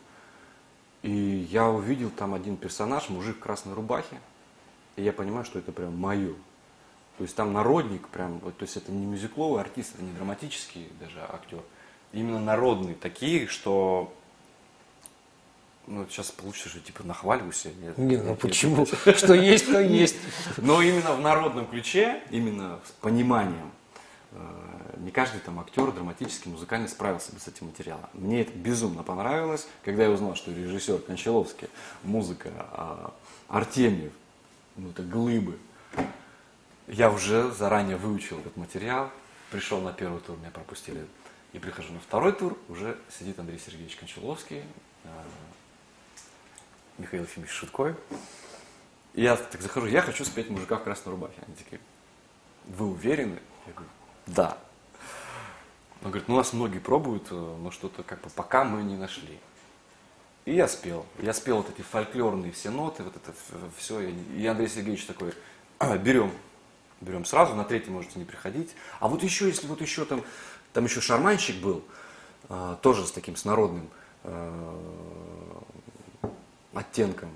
и 1.02 1.46
я 1.50 1.68
увидел 1.68 2.10
там 2.10 2.34
один 2.34 2.56
персонаж, 2.56 3.08
мужик 3.08 3.36
в 3.36 3.40
красной 3.40 3.74
рубахе, 3.74 4.20
и 4.96 5.02
я 5.02 5.12
понимаю, 5.12 5.44
что 5.44 5.58
это 5.58 5.72
прям 5.72 5.96
мое. 5.96 6.34
То 7.18 7.24
есть 7.24 7.34
там 7.34 7.52
народник 7.52 8.08
прям, 8.08 8.40
то 8.40 8.52
есть 8.60 8.76
это 8.76 8.92
не 8.92 9.06
мюзикловый 9.06 9.60
артист, 9.60 9.94
это 9.94 10.04
не 10.04 10.12
драматический 10.12 10.88
даже 11.00 11.20
актер. 11.20 11.60
Именно 12.12 12.40
народные 12.40 12.94
такие, 12.94 13.48
что 13.48 14.12
ну, 15.88 16.06
сейчас 16.08 16.30
получится, 16.30 16.68
что 16.68 16.80
типа 16.80 17.02
нахваливаюсь. 17.02 17.64
я, 17.64 17.72
нет, 17.72 17.98
Не, 17.98 18.16
ну 18.18 18.30
нет, 18.30 18.38
почему? 18.38 18.86
нет. 19.04 19.18
Что 19.18 19.34
есть, 19.34 19.66
то 19.66 19.80
есть. 19.80 20.16
Но 20.58 20.82
именно 20.82 21.14
в 21.14 21.20
народном 21.20 21.66
ключе, 21.66 22.22
именно 22.30 22.78
с 22.86 22.90
пониманием, 23.00 23.72
э, 24.32 24.38
не 24.98 25.10
каждый 25.10 25.40
там 25.40 25.60
актер 25.60 25.90
драматический, 25.92 26.50
музыкальный 26.50 26.88
справился 26.88 27.32
бы 27.32 27.40
с 27.40 27.48
этим 27.48 27.66
материалом. 27.66 28.08
Мне 28.12 28.42
это 28.42 28.52
безумно 28.52 29.02
понравилось, 29.02 29.66
когда 29.84 30.04
я 30.04 30.10
узнал, 30.10 30.34
что 30.34 30.52
режиссер 30.52 30.98
Кончаловский, 30.98 31.68
музыка 32.02 32.50
а, 32.56 33.14
Артемьев, 33.48 34.12
ну 34.76 34.90
это 34.90 35.02
глыбы. 35.02 35.58
Я 36.86 37.10
уже 37.10 37.50
заранее 37.52 37.96
выучил 37.96 38.38
этот 38.38 38.56
материал, 38.56 39.10
пришел 39.50 39.80
на 39.80 39.92
первый 39.92 40.20
тур, 40.20 40.36
меня 40.38 40.50
пропустили. 40.50 41.06
И 41.52 41.58
прихожу 41.58 41.94
на 41.94 42.00
второй 42.00 42.32
тур, 42.32 42.58
уже 42.68 42.98
сидит 43.18 43.38
Андрей 43.38 43.58
Сергеевич 43.58 43.96
Кончаловский, 43.96 44.62
э, 45.04 45.08
Михаил 46.98 47.22
Ефимович 47.22 47.50
Шуткой. 47.52 47.94
И 49.14 49.22
я 49.22 49.36
так 49.36 49.62
захожу, 49.62 49.86
я 49.86 50.02
хочу 50.02 50.24
спеть 50.24 50.50
мужика 50.50 50.76
в 50.76 50.84
красной 50.84 51.12
рубахе. 51.12 51.40
Они 51.46 51.56
такие, 51.56 51.80
вы 52.66 52.86
уверены? 52.86 53.38
Я 53.66 53.72
говорю, 53.72 53.90
да. 54.26 54.58
Он 56.02 56.10
говорит, 56.10 56.28
ну 56.28 56.36
нас 56.36 56.52
многие 56.52 56.78
пробуют, 56.78 57.28
э, 57.30 57.34
но 57.34 57.70
что-то 57.70 58.02
как 58.02 58.20
бы 58.20 58.30
пока 58.30 58.64
мы 58.64 58.82
не 58.82 58.96
нашли. 58.96 59.38
И 60.44 60.54
я 60.54 60.68
спел. 60.68 61.04
Я 61.18 61.34
спел 61.34 61.58
вот 61.58 61.68
эти 61.70 61.82
фольклорные 61.82 62.52
все 62.52 62.70
ноты, 62.70 63.02
вот 63.02 63.14
это 63.16 63.34
все. 63.76 64.00
И 64.00 64.46
Андрей 64.46 64.68
Сергеевич 64.68 65.04
такой, 65.04 65.34
«А, 65.78 65.98
берем, 65.98 66.30
берем 67.00 67.24
сразу, 67.24 67.54
на 67.54 67.64
третий 67.64 67.90
можете 67.90 68.18
не 68.18 68.24
приходить. 68.24 68.74
А 69.00 69.08
вот 69.08 69.22
еще, 69.22 69.46
если 69.48 69.66
вот 69.66 69.80
еще 69.80 70.04
там, 70.04 70.24
там 70.72 70.84
еще 70.84 71.00
шарманщик 71.00 71.56
был, 71.60 71.84
а, 72.48 72.76
тоже 72.76 73.06
с 73.06 73.12
таким, 73.12 73.36
с 73.36 73.44
народным 73.44 73.90
а, 74.24 75.62
оттенком. 76.72 77.30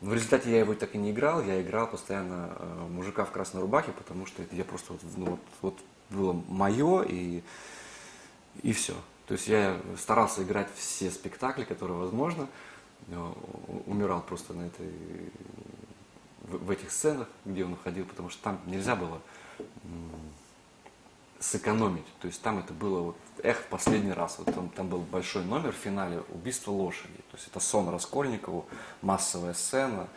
Но 0.00 0.10
в 0.10 0.14
результате 0.14 0.50
я 0.50 0.60
его 0.60 0.74
так 0.74 0.94
и 0.94 0.98
не 0.98 1.12
играл, 1.12 1.42
я 1.42 1.62
играл 1.62 1.86
постоянно 1.86 2.56
э, 2.58 2.86
мужика 2.90 3.24
в 3.24 3.30
красной 3.30 3.60
рубахе, 3.60 3.92
потому 3.92 4.26
что 4.26 4.42
это 4.42 4.54
я 4.56 4.64
просто 4.64 4.94
вот, 4.94 5.02
ну, 5.16 5.26
вот, 5.26 5.40
вот 5.60 5.78
было 6.10 6.32
мое 6.48 7.02
и, 7.02 7.42
и 8.62 8.72
все. 8.72 8.94
То 9.26 9.34
есть 9.34 9.48
я 9.48 9.80
старался 9.98 10.42
играть 10.42 10.68
все 10.74 11.10
спектакли, 11.10 11.64
которые 11.64 11.96
возможно, 11.96 12.48
но 13.08 13.36
умирал 13.86 14.20
просто 14.22 14.52
на 14.52 14.66
этой, 14.66 14.92
в, 16.42 16.70
этих 16.70 16.90
сценах, 16.90 17.28
где 17.44 17.64
он 17.64 17.72
уходил, 17.72 18.04
потому 18.04 18.30
что 18.30 18.42
там 18.42 18.60
нельзя 18.66 18.96
было 18.96 19.20
сэкономить. 21.40 22.06
То 22.20 22.28
есть 22.28 22.40
там 22.42 22.58
это 22.58 22.72
было 22.72 23.00
вот, 23.00 23.16
эх, 23.42 23.58
в 23.58 23.66
последний 23.66 24.12
раз. 24.12 24.38
Вот 24.38 24.54
там, 24.54 24.68
там 24.70 24.88
был 24.88 25.00
большой 25.00 25.44
номер 25.44 25.72
в 25.72 25.76
финале 25.76 26.22
«Убийство 26.30 26.70
лошади». 26.70 27.16
То 27.30 27.36
есть 27.36 27.48
это 27.48 27.60
сон 27.60 27.88
Раскольникову, 27.88 28.66
массовая 29.02 29.54
сцена. 29.54 30.08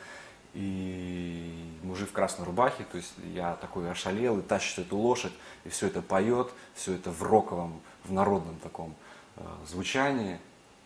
И 0.56 1.54
мужик 1.84 2.10
в 2.10 2.14
красной 2.14 2.46
рубахе, 2.46 2.86
то 2.90 2.98
есть 2.98 3.14
я 3.34 3.56
такой 3.56 3.92
ошалел 3.92 4.40
и 4.40 4.42
тащит 4.42 4.80
эту 4.80 4.98
лошадь, 4.98 5.34
и 5.66 5.70
все 5.70 5.88
это 5.88 6.02
поет, 6.02 6.50
все 6.74 6.94
это 6.94 7.12
в 7.12 7.22
роковом, 7.24 7.82
в 8.06 8.14
народном 8.14 8.56
таком 8.64 8.96
э, 9.36 9.42
звучании. 9.68 10.40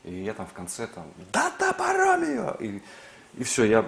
И 0.04 0.14
я 0.24 0.34
там 0.34 0.48
в 0.48 0.54
конце 0.54 0.88
там, 0.88 1.06
да 1.32 1.52
топором 1.52 2.24
ее! 2.24 2.56
И, 2.60 2.82
и 3.38 3.44
все, 3.44 3.64
я 3.66 3.86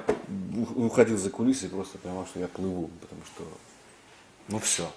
уходил 0.75 1.17
за 1.17 1.29
кулисы 1.31 1.65
и 1.65 1.69
просто 1.69 1.97
понимал, 1.97 2.25
что 2.27 2.39
я 2.39 2.47
плыву, 2.47 2.89
потому 3.01 3.21
что, 3.25 3.43
ну 4.47 4.59
все. 4.59 4.87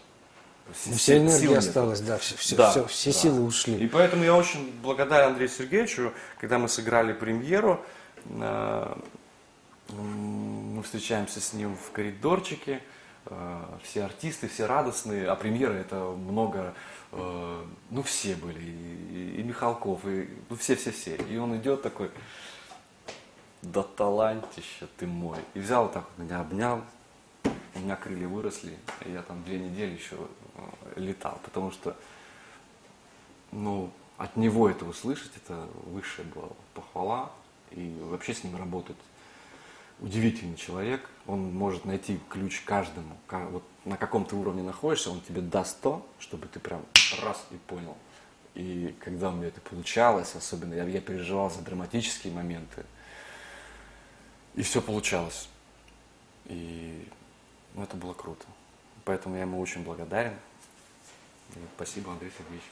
Ну, 0.87 0.95
Вся 0.97 1.19
энергия 1.19 1.59
осталась, 1.59 2.01
да, 2.01 2.19
все, 2.19 2.37
все, 2.37 2.57
Да, 2.57 2.71
все, 2.71 2.87
все 2.87 3.13
да. 3.13 3.19
силы 3.19 3.37
И 3.41 3.47
ушли. 3.47 3.89
поэтому 3.89 4.25
я 4.25 4.35
очень 4.35 4.73
благодарен 4.83 5.29
Андрею 5.29 5.51
Сергеевичу, 5.51 6.13
когда 6.41 6.59
мы 6.59 6.69
сыграли 6.69 7.13
премьеру, 7.13 7.81
э, 8.27 8.97
мы 9.91 10.83
встречаемся 10.83 11.41
с 11.41 11.53
ним 11.53 11.77
в 11.77 11.91
коридорчике, 11.93 12.83
э, 13.27 13.65
все 13.83 14.05
артисты, 14.05 14.49
все 14.49 14.67
радостные, 14.67 15.29
а 15.29 15.37
премьера 15.37 15.73
это 15.73 15.97
много, 15.97 16.75
э, 17.13 17.65
ну 17.91 18.03
все 18.03 18.35
были, 18.35 18.61
и, 18.61 19.43
Михалков, 19.43 20.07
и 20.07 20.29
ну 20.49 20.57
все-все-все. 20.57 21.17
И 21.17 21.37
он 21.37 21.57
идет 21.57 21.83
такой, 21.83 22.11
да 23.63 23.83
талантище 23.83 24.89
ты 24.97 25.07
мой. 25.07 25.39
И 25.55 25.61
взял 25.61 25.91
так 25.91 26.05
меня, 26.17 26.41
обнял, 26.41 26.83
у 27.75 27.79
меня 27.79 27.97
крылья 27.97 28.29
выросли, 28.29 28.79
и 29.05 29.13
я 29.13 29.23
там 29.23 29.43
две 29.45 29.59
недели 29.59 29.93
еще 29.93 30.17
э, 30.17 31.01
летал, 31.01 31.39
потому 31.45 31.71
что, 31.71 31.97
ну, 33.53 33.91
от 34.17 34.37
него 34.37 34.69
это 34.71 34.85
услышать, 34.85 35.33
это 35.37 35.69
высшая 35.87 36.25
была 36.25 36.49
похвала, 36.73 37.33
и 37.71 37.99
вообще 38.01 38.33
с 38.33 38.45
ним 38.45 38.57
работать 38.57 38.97
удивительный 40.01 40.57
человек, 40.57 41.09
он 41.27 41.55
может 41.55 41.85
найти 41.85 42.21
ключ 42.29 42.61
каждому, 42.63 43.17
Ка- 43.27 43.47
вот 43.47 43.65
на 43.85 43.97
каком 43.97 44.25
ты 44.25 44.37
уровне 44.37 44.63
находишься, 44.63 45.11
он 45.11 45.21
тебе 45.21 45.41
даст 45.41 45.81
то, 45.81 46.07
чтобы 46.19 46.47
ты 46.49 46.61
прям 46.61 46.85
раз 47.23 47.45
и 47.51 47.57
понял. 47.57 47.97
И 48.55 48.95
когда 49.01 49.31
у 49.31 49.33
меня 49.33 49.49
это 49.49 49.61
получалось, 49.61 50.35
особенно 50.35 50.75
я, 50.75 50.85
я 50.85 51.01
переживал 51.01 51.51
за 51.51 51.61
драматические 51.63 52.33
моменты, 52.33 52.85
и 54.55 54.63
все 54.63 54.81
получалось. 54.81 55.49
И 56.47 57.09
ну, 57.75 57.83
это 57.83 57.97
было 57.97 58.13
круто. 58.13 58.45
Поэтому 59.05 59.35
я 59.35 59.43
ему 59.43 59.61
очень 59.61 59.83
благодарен. 59.83 60.35
И 61.55 61.59
спасибо, 61.77 62.13
Андрей 62.13 62.31
Сергеевич, 62.39 62.65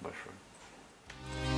большое. 0.00 1.53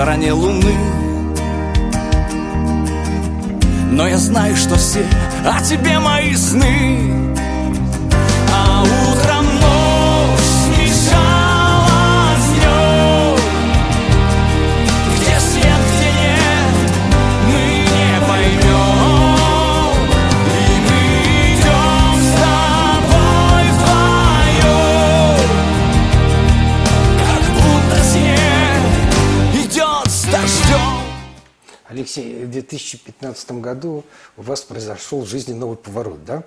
Стороне 0.00 0.32
луны. 0.32 0.74
Но 3.90 4.08
я 4.08 4.16
знаю, 4.16 4.56
что 4.56 4.76
все 4.76 5.04
о 5.44 5.62
тебе 5.62 5.98
мои 5.98 6.34
сны 6.36 7.29
2015 32.60 33.52
году 33.52 34.04
у 34.36 34.42
вас 34.42 34.62
произошел 34.62 35.20
в 35.20 35.26
жизни 35.26 35.52
новый 35.52 35.76
поворот, 35.76 36.24
да? 36.24 36.44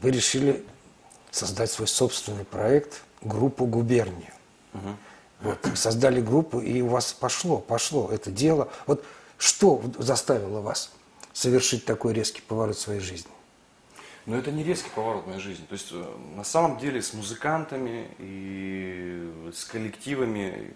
Вы 0.00 0.10
решили 0.10 0.64
создать 1.30 1.70
свой 1.70 1.88
собственный 1.88 2.44
проект, 2.44 3.02
группу 3.22 3.66
«Губерния». 3.66 4.32
Вот, 5.40 5.58
создали 5.74 6.20
группу, 6.20 6.60
и 6.60 6.80
у 6.80 6.88
вас 6.88 7.12
пошло, 7.12 7.58
пошло 7.58 8.10
это 8.10 8.30
дело. 8.30 8.68
Вот 8.86 9.04
что 9.38 9.82
заставило 9.98 10.60
вас 10.60 10.92
совершить 11.32 11.84
такой 11.84 12.12
резкий 12.12 12.40
поворот 12.40 12.76
в 12.76 12.80
своей 12.80 13.00
жизни? 13.00 13.30
Но 14.26 14.36
это 14.36 14.50
не 14.50 14.62
резкий 14.62 14.90
поворот 14.90 15.24
в 15.24 15.28
моей 15.28 15.40
жизни. 15.40 15.64
То 15.64 15.72
есть, 15.72 15.88
э, 15.90 16.16
на 16.36 16.44
самом 16.44 16.78
деле, 16.78 17.00
с 17.00 17.14
музыкантами 17.14 18.08
и 18.18 19.50
с 19.54 19.64
коллективами, 19.64 20.74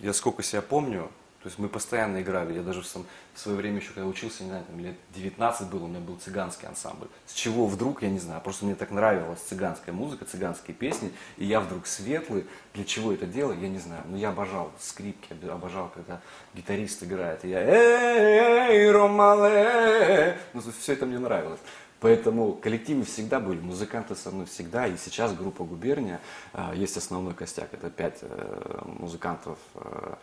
я 0.00 0.12
сколько 0.12 0.42
себя 0.42 0.60
помню, 0.60 1.10
то 1.42 1.46
есть 1.46 1.58
мы 1.58 1.68
постоянно 1.68 2.20
играли. 2.20 2.52
Я 2.52 2.62
даже 2.62 2.82
в, 2.82 2.86
сам- 2.86 3.06
в 3.32 3.38
свое 3.38 3.56
время 3.56 3.76
еще, 3.78 3.92
когда 3.92 4.06
учился, 4.06 4.42
не 4.42 4.50
знаю, 4.50 4.64
там 4.66 4.78
лет 4.78 4.94
19 5.14 5.70
было, 5.70 5.84
у 5.84 5.88
меня 5.88 6.00
был 6.00 6.16
цыганский 6.16 6.68
ансамбль. 6.68 7.08
С 7.26 7.32
чего 7.32 7.66
вдруг, 7.66 8.02
я 8.02 8.10
не 8.10 8.18
знаю, 8.18 8.42
просто 8.42 8.66
мне 8.66 8.74
так 8.74 8.90
нравилась 8.90 9.40
цыганская 9.40 9.94
музыка, 9.94 10.26
цыганские 10.26 10.74
песни, 10.74 11.12
и 11.38 11.46
я 11.46 11.60
вдруг 11.60 11.86
светлый. 11.86 12.46
Для 12.74 12.84
чего 12.84 13.12
это 13.12 13.24
дело, 13.26 13.52
я 13.52 13.68
не 13.68 13.78
знаю. 13.78 14.02
Но 14.06 14.18
я 14.18 14.28
обожал 14.28 14.70
скрипки, 14.78 15.32
об- 15.32 15.50
обожал, 15.50 15.90
когда 15.94 16.20
гитарист 16.54 17.02
играет. 17.04 17.42
И 17.44 17.48
я 17.48 17.60
эй, 17.62 18.90
Ромале. 18.90 20.36
Ну, 20.52 20.60
все 20.60 20.92
это 20.92 21.06
мне 21.06 21.18
нравилось. 21.18 21.60
Поэтому 22.00 22.52
коллективы 22.54 23.04
всегда 23.04 23.40
были, 23.40 23.60
музыканты 23.60 24.14
со 24.14 24.30
мной 24.30 24.46
всегда, 24.46 24.86
и 24.86 24.96
сейчас 24.96 25.34
группа 25.34 25.64
«Губерния», 25.64 26.20
а, 26.54 26.72
есть 26.74 26.96
основной 26.96 27.34
костяк, 27.34 27.74
это 27.74 27.90
пять 27.90 28.20
э, 28.22 28.82
музыкантов, 28.86 29.58
э, 29.74 30.14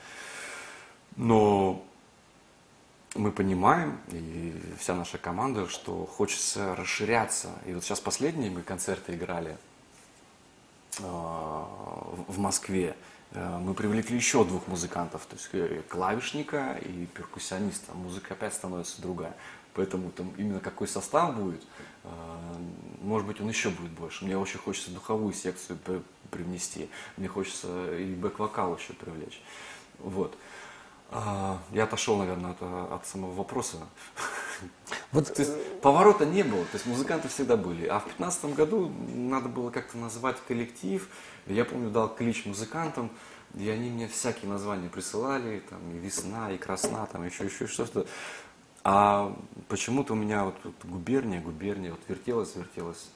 но 1.17 1.83
мы 3.15 3.31
понимаем, 3.31 3.99
и 4.09 4.53
вся 4.79 4.95
наша 4.95 5.17
команда, 5.17 5.67
что 5.67 6.05
хочется 6.05 6.75
расширяться. 6.75 7.49
И 7.65 7.73
вот 7.73 7.83
сейчас 7.83 7.99
последние 7.99 8.51
мы 8.51 8.61
концерты 8.61 9.15
играли 9.15 9.57
э, 10.99 11.03
в 11.03 12.37
Москве. 12.37 12.95
Э, 13.31 13.57
Мы 13.59 13.73
привлекли 13.73 14.15
еще 14.15 14.43
двух 14.45 14.67
музыкантов, 14.67 15.25
то 15.25 15.35
есть 15.35 15.49
э, 15.53 15.81
клавишника 15.89 16.77
и 16.81 17.07
перкуссиониста. 17.07 17.93
Музыка 17.93 18.35
опять 18.35 18.53
становится 18.53 19.01
другая. 19.01 19.35
Поэтому 19.73 20.11
там 20.11 20.31
именно 20.37 20.59
какой 20.59 20.87
состав 20.87 21.35
будет, 21.35 21.63
э, 22.03 22.09
может 23.01 23.27
быть, 23.27 23.41
он 23.41 23.49
еще 23.49 23.69
будет 23.69 23.91
больше. 23.91 24.25
Мне 24.25 24.37
очень 24.37 24.59
хочется 24.59 24.91
духовую 24.91 25.33
секцию 25.33 25.79
при- 25.83 26.03
привнести. 26.29 26.89
Мне 27.15 27.27
хочется 27.27 27.95
и 27.95 28.13
бэк-вокал 28.13 28.77
еще 28.77 28.93
привлечь. 28.93 29.41
Вот. 29.99 30.35
А, 30.35 30.37
Я 31.11 31.83
отошел, 31.83 32.17
наверное, 32.17 32.51
от, 32.51 32.61
от 32.61 33.05
самого 33.05 33.33
вопроса. 33.33 33.77
Вот 35.11 35.31
То 35.33 35.41
есть 35.41 35.81
поворота 35.81 36.25
не 36.25 36.43
было, 36.43 36.63
то 36.65 36.73
есть 36.73 36.87
музыканты 36.87 37.27
всегда 37.27 37.55
были. 37.55 37.85
А 37.85 37.99
в 37.99 38.05
2015 38.05 38.55
году 38.55 38.91
надо 39.13 39.47
было 39.47 39.69
как-то 39.69 39.97
назвать 39.97 40.37
коллектив. 40.47 41.07
Я 41.45 41.65
помню, 41.65 41.91
дал 41.91 42.09
клич 42.13 42.45
музыкантам, 42.45 43.11
и 43.53 43.69
они 43.69 43.89
мне 43.89 44.07
всякие 44.07 44.49
названия 44.49 44.89
присылали, 44.89 45.61
там 45.69 45.79
и 45.91 45.99
весна, 45.99 46.51
и 46.51 46.57
красна, 46.57 47.05
там 47.05 47.25
еще, 47.25 47.45
еще 47.45 47.67
что-то. 47.67 48.07
А 48.83 49.37
почему-то 49.67 50.13
у 50.13 50.15
меня 50.15 50.45
вот, 50.45 50.55
вот 50.63 50.75
губерния, 50.83 51.41
губерния, 51.41 51.91
вот 51.91 51.99
вертелась, 52.07 52.55
вертелась. 52.55 53.09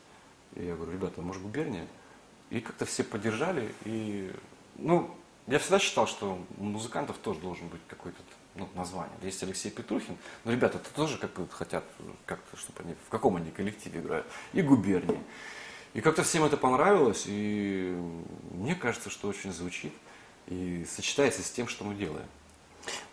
И 0.55 0.65
я 0.65 0.75
говорю, 0.75 0.91
ребята, 0.91 1.21
может 1.21 1.41
губерния? 1.41 1.87
И 2.49 2.59
как-то 2.59 2.85
все 2.85 3.03
поддержали. 3.03 3.73
И, 3.85 4.31
ну, 4.75 5.15
я 5.47 5.59
всегда 5.59 5.79
считал, 5.79 6.07
что 6.07 6.39
у 6.57 6.63
музыкантов 6.63 7.17
тоже 7.17 7.39
должен 7.39 7.67
быть 7.67 7.81
какой-то 7.87 8.17
ну, 8.55 8.67
название. 8.75 9.15
Есть 9.21 9.41
Алексей 9.43 9.71
Петрухин, 9.71 10.17
но 10.43 10.51
ребята 10.51 10.77
-то 10.77 10.87
тоже 10.95 11.17
как 11.17 11.33
бы 11.33 11.47
хотят 11.49 11.83
как-то, 12.25 12.57
чтобы 12.57 12.81
они, 12.83 12.95
в 13.07 13.09
каком 13.09 13.35
они 13.37 13.51
коллективе 13.51 13.99
играют. 13.99 14.27
И 14.53 14.61
губернии. 14.61 15.19
И 15.93 16.01
как-то 16.01 16.23
всем 16.23 16.43
это 16.43 16.57
понравилось, 16.57 17.23
и 17.27 17.93
мне 18.51 18.75
кажется, 18.75 19.09
что 19.09 19.27
очень 19.27 19.51
звучит 19.51 19.93
и 20.47 20.85
сочетается 20.89 21.43
с 21.43 21.51
тем, 21.51 21.67
что 21.67 21.83
мы 21.83 21.95
делаем. 21.95 22.27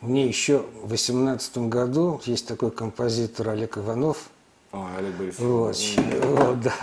мне 0.00 0.26
еще 0.26 0.58
в 0.58 0.88
2018 0.88 1.58
году 1.68 2.20
есть 2.24 2.46
такой 2.46 2.70
композитор 2.70 3.48
Олег 3.48 3.78
Иванов, 3.78 4.30
Ой, 4.72 4.86
Олег 4.98 5.14
Борисович. 5.14 5.96
Вот, 5.98 6.24
вот, 6.46 6.60
да. 6.60 6.74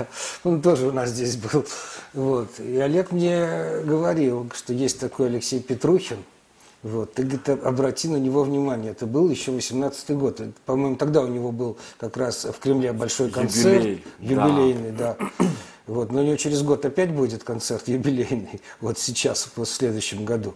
Он 0.43 0.61
тоже 0.61 0.87
у 0.87 0.91
нас 0.91 1.09
здесь 1.11 1.37
был. 1.37 1.65
Вот. 2.13 2.59
И 2.59 2.77
Олег 2.77 3.11
мне 3.11 3.47
говорил, 3.85 4.49
что 4.55 4.73
есть 4.73 4.99
такой 4.99 5.27
Алексей 5.27 5.59
Петрухин. 5.59 6.17
Вот. 6.81 7.13
Ты, 7.13 7.23
говорит, 7.23 7.47
обрати 7.49 8.07
на 8.07 8.17
него 8.17 8.43
внимание. 8.43 8.91
Это 8.91 9.05
был 9.05 9.29
еще 9.29 9.51
18 9.51 10.11
год. 10.11 10.39
Это, 10.39 10.51
По-моему, 10.65 10.95
тогда 10.95 11.21
у 11.21 11.27
него 11.27 11.51
был 11.51 11.77
как 11.99 12.17
раз 12.17 12.45
в 12.45 12.57
Кремле 12.59 12.91
большой 12.91 13.29
концерт. 13.29 13.83
Юбилей, 13.83 14.03
да. 14.19 14.45
Юбилейный, 14.47 14.91
да. 14.91 15.17
Вот. 15.85 16.11
Но 16.11 16.21
у 16.21 16.23
него 16.23 16.35
через 16.37 16.63
год 16.63 16.85
опять 16.85 17.11
будет 17.11 17.43
концерт 17.43 17.87
юбилейный. 17.87 18.61
Вот 18.81 18.97
сейчас, 18.97 19.51
в 19.55 19.63
следующем 19.65 20.25
году. 20.25 20.55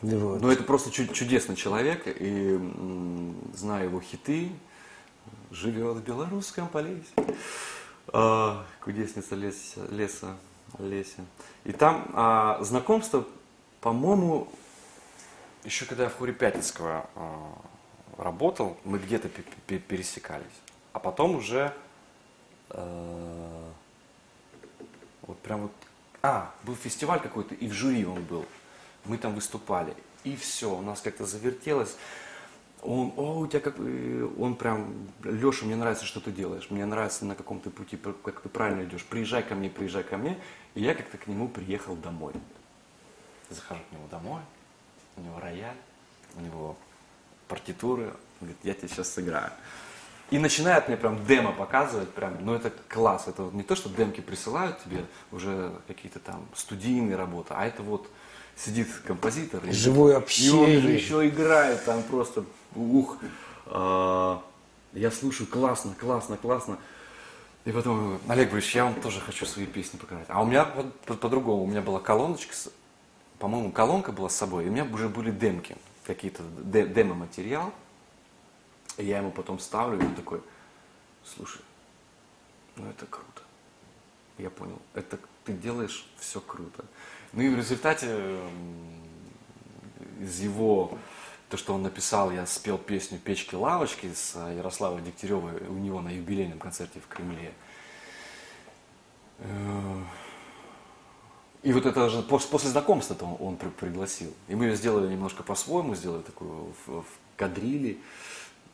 Вот. 0.00 0.40
Ну, 0.40 0.50
это 0.50 0.62
просто 0.64 0.90
чу- 0.90 1.06
чудесный 1.08 1.56
человек, 1.56 2.04
и 2.06 2.54
м, 2.54 3.34
знаю 3.54 3.88
его 3.90 4.00
хиты, 4.00 4.48
живет 5.50 5.96
в 5.96 6.02
белорусском 6.02 6.68
полесе, 6.68 7.06
а, 8.08 8.64
кудесница 8.80 9.34
лес, 9.34 9.74
леса, 9.90 10.36
лесе. 10.78 11.24
И 11.64 11.72
там 11.72 12.10
а, 12.14 12.58
знакомство, 12.62 13.26
по-моему, 13.80 14.48
еще 15.64 15.84
когда 15.84 16.04
я 16.04 16.10
в 16.10 16.16
хоре 16.16 16.32
Пятницкого 16.32 17.08
а, 17.14 17.58
работал, 18.16 18.76
мы 18.84 18.98
где-то 18.98 19.28
пе- 19.28 19.44
пе- 19.66 19.78
пересекались. 19.78 20.46
А 20.92 20.98
потом 20.98 21.36
уже 21.36 21.72
э, 22.70 23.70
вот 25.22 25.38
прям 25.38 25.62
вот, 25.62 25.72
а, 26.22 26.52
был 26.64 26.74
фестиваль 26.74 27.20
какой-то, 27.20 27.54
и 27.54 27.68
в 27.68 27.72
жюри 27.72 28.04
он 28.04 28.22
был. 28.24 28.44
Мы 29.04 29.16
там 29.18 29.34
выступали. 29.34 29.94
И 30.24 30.36
все, 30.36 30.74
у 30.74 30.82
нас 30.82 31.00
как-то 31.00 31.24
завертелось. 31.26 31.96
Он, 32.82 33.12
о, 33.16 33.40
у 33.40 33.46
тебя 33.46 33.60
как, 33.60 33.74
э, 33.78 34.28
он 34.38 34.54
прям, 34.56 35.08
Леша, 35.22 35.66
мне 35.66 35.76
нравится, 35.76 36.06
что 36.06 36.20
ты 36.20 36.32
делаешь, 36.32 36.68
мне 36.70 36.86
нравится 36.86 37.26
на 37.26 37.34
каком 37.34 37.60
ты 37.60 37.68
пути, 37.68 37.96
как 37.96 38.40
ты 38.40 38.48
правильно 38.48 38.84
идешь, 38.84 39.04
приезжай 39.04 39.42
ко 39.42 39.54
мне, 39.54 39.68
приезжай 39.68 40.02
ко 40.02 40.16
мне. 40.16 40.38
И 40.74 40.82
я 40.82 40.94
как-то 40.94 41.18
к 41.18 41.26
нему 41.26 41.48
приехал 41.48 41.94
домой. 41.96 42.32
Захожу 43.50 43.80
к 43.88 43.92
нему 43.92 44.06
домой, 44.10 44.40
у 45.16 45.20
него 45.20 45.38
рояль, 45.40 45.76
у 46.36 46.40
него 46.40 46.76
партитуры, 47.48 48.04
он 48.40 48.48
говорит, 48.48 48.58
я 48.62 48.74
тебе 48.74 48.88
сейчас 48.88 49.12
сыграю. 49.12 49.50
И 50.30 50.38
начинает 50.38 50.86
мне 50.86 50.96
прям 50.96 51.26
демо 51.26 51.52
показывать, 51.52 52.10
прям, 52.10 52.44
ну 52.44 52.54
это 52.54 52.70
класс, 52.88 53.26
это 53.26 53.42
вот 53.42 53.52
не 53.52 53.64
то, 53.64 53.74
что 53.74 53.88
демки 53.88 54.20
присылают 54.20 54.82
тебе, 54.84 55.04
уже 55.32 55.72
какие-то 55.88 56.20
там 56.20 56.46
студийные 56.54 57.16
работы, 57.16 57.52
а 57.56 57.66
это 57.66 57.82
вот 57.82 58.08
сидит 58.64 58.88
композитор. 59.06 59.64
И, 59.66 59.72
Живое 59.72 60.12
И 60.12 60.16
он 60.16 60.22
общение. 60.22 60.80
же 60.80 60.90
еще 60.90 61.26
играет 61.28 61.84
там 61.84 62.02
просто, 62.02 62.44
ух. 62.74 63.16
а, 63.66 64.42
я 64.92 65.10
слушаю, 65.10 65.46
классно, 65.48 65.94
классно, 65.98 66.36
классно. 66.36 66.78
И 67.64 67.72
потом, 67.72 68.18
Олег 68.28 68.50
Борисович, 68.50 68.76
я 68.76 68.84
вам 68.84 68.94
тоже 69.00 69.20
хочу 69.20 69.46
свои 69.46 69.66
песни 69.66 69.98
показать. 69.98 70.26
А 70.28 70.42
у 70.42 70.46
меня 70.46 70.64
по- 70.64 70.82
по- 71.06 71.14
по-другому, 71.14 71.64
у 71.64 71.66
меня 71.66 71.82
была 71.82 72.00
колоночка, 72.00 72.54
с- 72.54 72.70
по-моему, 73.38 73.70
колонка 73.70 74.12
была 74.12 74.28
с 74.28 74.36
собой, 74.36 74.64
и 74.64 74.68
у 74.68 74.72
меня 74.72 74.84
уже 74.84 75.08
были 75.08 75.30
демки, 75.30 75.76
какие-то 76.04 76.42
де- 76.64 76.86
демо-материал. 76.86 77.72
И 78.96 79.04
я 79.04 79.18
ему 79.18 79.30
потом 79.30 79.58
ставлю, 79.58 80.00
и 80.00 80.04
он 80.04 80.14
такой, 80.14 80.42
слушай, 81.24 81.60
ну 82.76 82.88
это 82.88 83.06
круто. 83.06 83.42
Я 84.38 84.50
понял, 84.50 84.78
это 84.94 85.18
ты 85.44 85.52
делаешь 85.52 86.06
все 86.18 86.40
круто. 86.40 86.84
Ну 87.32 87.42
и 87.42 87.48
в 87.48 87.56
результате 87.56 88.38
из 90.20 90.40
его, 90.40 90.98
то, 91.48 91.56
что 91.56 91.74
он 91.74 91.82
написал, 91.82 92.30
я 92.30 92.44
спел 92.46 92.76
песню 92.76 93.18
«Печки-лавочки» 93.18 94.12
с 94.12 94.34
э, 94.36 94.56
Ярославой 94.56 95.00
Дегтяревой 95.02 95.52
у 95.68 95.74
него 95.74 96.00
на 96.00 96.10
юбилейном 96.10 96.58
концерте 96.58 97.00
в 97.00 97.06
Кремле. 97.08 97.52
Э, 99.38 100.02
И 101.62 101.72
вот 101.72 101.86
это 101.86 102.08
же 102.08 102.20
пос- 102.20 102.48
после 102.50 102.70
знакомства 102.70 103.16
он, 103.20 103.36
он 103.38 103.56
при- 103.56 103.68
пригласил. 103.68 104.32
И 104.48 104.54
мы 104.54 104.64
ее 104.66 104.76
сделали 104.76 105.10
немножко 105.12 105.42
по-своему, 105.42 105.94
сделали 105.94 106.22
такую 106.22 106.74
в, 106.86 107.02
в 107.02 107.06
кадрили. 107.36 108.00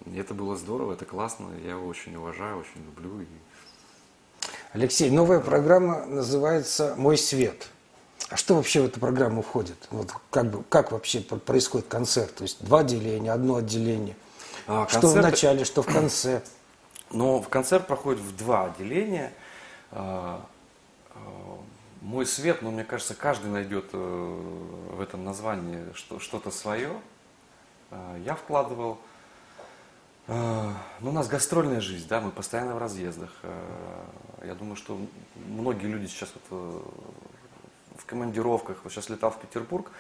И 0.07 0.17
это 0.17 0.35
было 0.35 0.57
здорово, 0.57 0.95
это 0.95 1.05
классно. 1.05 1.49
Я 1.65 1.71
его 1.73 1.87
очень 1.87 2.17
уважаю, 2.17 2.59
очень 2.59 2.85
люблю. 2.85 3.25
Алексей, 4.73 5.11
новая 5.11 5.41
программа 5.41 6.07
называется 6.07 6.95
«Мой 6.97 7.17
свет». 7.19 7.71
А 8.29 8.37
что 8.37 8.55
вообще 8.57 8.81
в 8.83 8.87
эту 8.87 8.99
программу 8.99 9.43
входит? 9.43 9.77
Вот 9.91 10.13
как, 10.31 10.51
бы, 10.51 10.65
как 10.65 10.91
вообще 10.93 11.21
про- 11.21 11.37
происходит 11.37 11.87
концерт? 11.87 12.35
То 12.35 12.43
есть 12.43 12.63
два 12.65 12.81
отделения, 12.81 13.33
одно 13.33 13.57
отделение. 13.57 14.17
А, 14.67 14.87
что 14.89 14.99
в 14.99 15.03
концерт- 15.03 15.25
начале, 15.25 15.65
что 15.65 15.83
в 15.83 15.87
конце. 15.87 16.43
Но 17.13 17.41
в 17.41 17.49
концерт 17.49 17.87
проходит 17.87 18.21
в 18.21 18.37
два 18.37 18.65
отделения. 18.67 19.33
А, 19.93 20.45
а, 21.15 21.59
Мой 22.01 22.27
свет, 22.27 22.63
ну, 22.63 22.71
мне 22.73 22.85
кажется, 22.85 23.15
каждый 23.15 23.51
найдет 23.51 23.87
э, 23.93 23.97
в 23.97 25.01
этом 25.01 25.25
названии 25.25 25.79
что- 25.95 26.19
что-то 26.19 26.51
свое. 26.51 26.91
А, 27.91 28.19
Я 28.25 28.35
вкладывал... 28.35 28.99
Ну, 30.29 31.11
у 31.11 31.13
нас 31.13 31.29
гастрольная 31.29 31.81
жизнь, 31.81 32.09
да, 32.09 32.21
мы 32.21 32.33
постоянно 32.33 32.75
в 32.75 32.79
разъездах. 32.79 33.31
Я 34.45 34.57
думаю, 34.57 34.75
что 34.75 34.99
многие 35.37 35.87
люди 35.87 36.07
сейчас 36.07 36.31
вот 36.35 36.43
э, 36.51 36.81
командировках. 38.07 38.79
Вот 38.85 38.93
сейчас 38.93 39.09
летал 39.09 39.31
в 39.31 39.41
Петербург, 39.41 39.91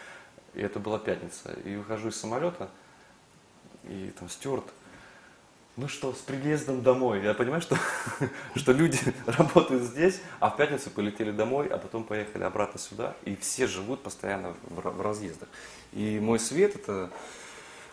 и 0.55 0.61
это 0.61 0.79
была 0.79 0.99
пятница. 0.99 1.53
И 1.65 1.77
выхожу 1.77 2.09
из 2.09 2.17
самолета, 2.17 2.71
и 3.85 4.13
там 4.19 4.29
стюарт 4.29 4.65
ну 5.77 5.89
что, 5.89 6.15
с 6.15 6.19
приездом 6.19 6.83
домой. 6.83 7.23
Я 7.23 7.35
понимаю, 7.35 7.61
что, 7.61 7.77
что 8.55 8.73
люди 8.73 8.99
работают 9.27 9.83
здесь, 9.83 10.21
а 10.41 10.49
в 10.49 10.57
пятницу 10.57 10.91
полетели 10.91 11.31
домой, 11.31 11.69
а 11.69 11.77
потом 11.77 12.05
поехали 12.05 12.45
обратно 12.45 12.81
сюда. 12.81 13.15
И 13.25 13.37
все 13.37 13.67
живут 13.67 14.03
постоянно 14.03 14.55
в, 14.63 14.81
в 14.81 15.01
разъездах. 15.03 15.49
И 15.93 16.19
мой 16.19 16.39
свет 16.39 16.77
это 16.77 17.11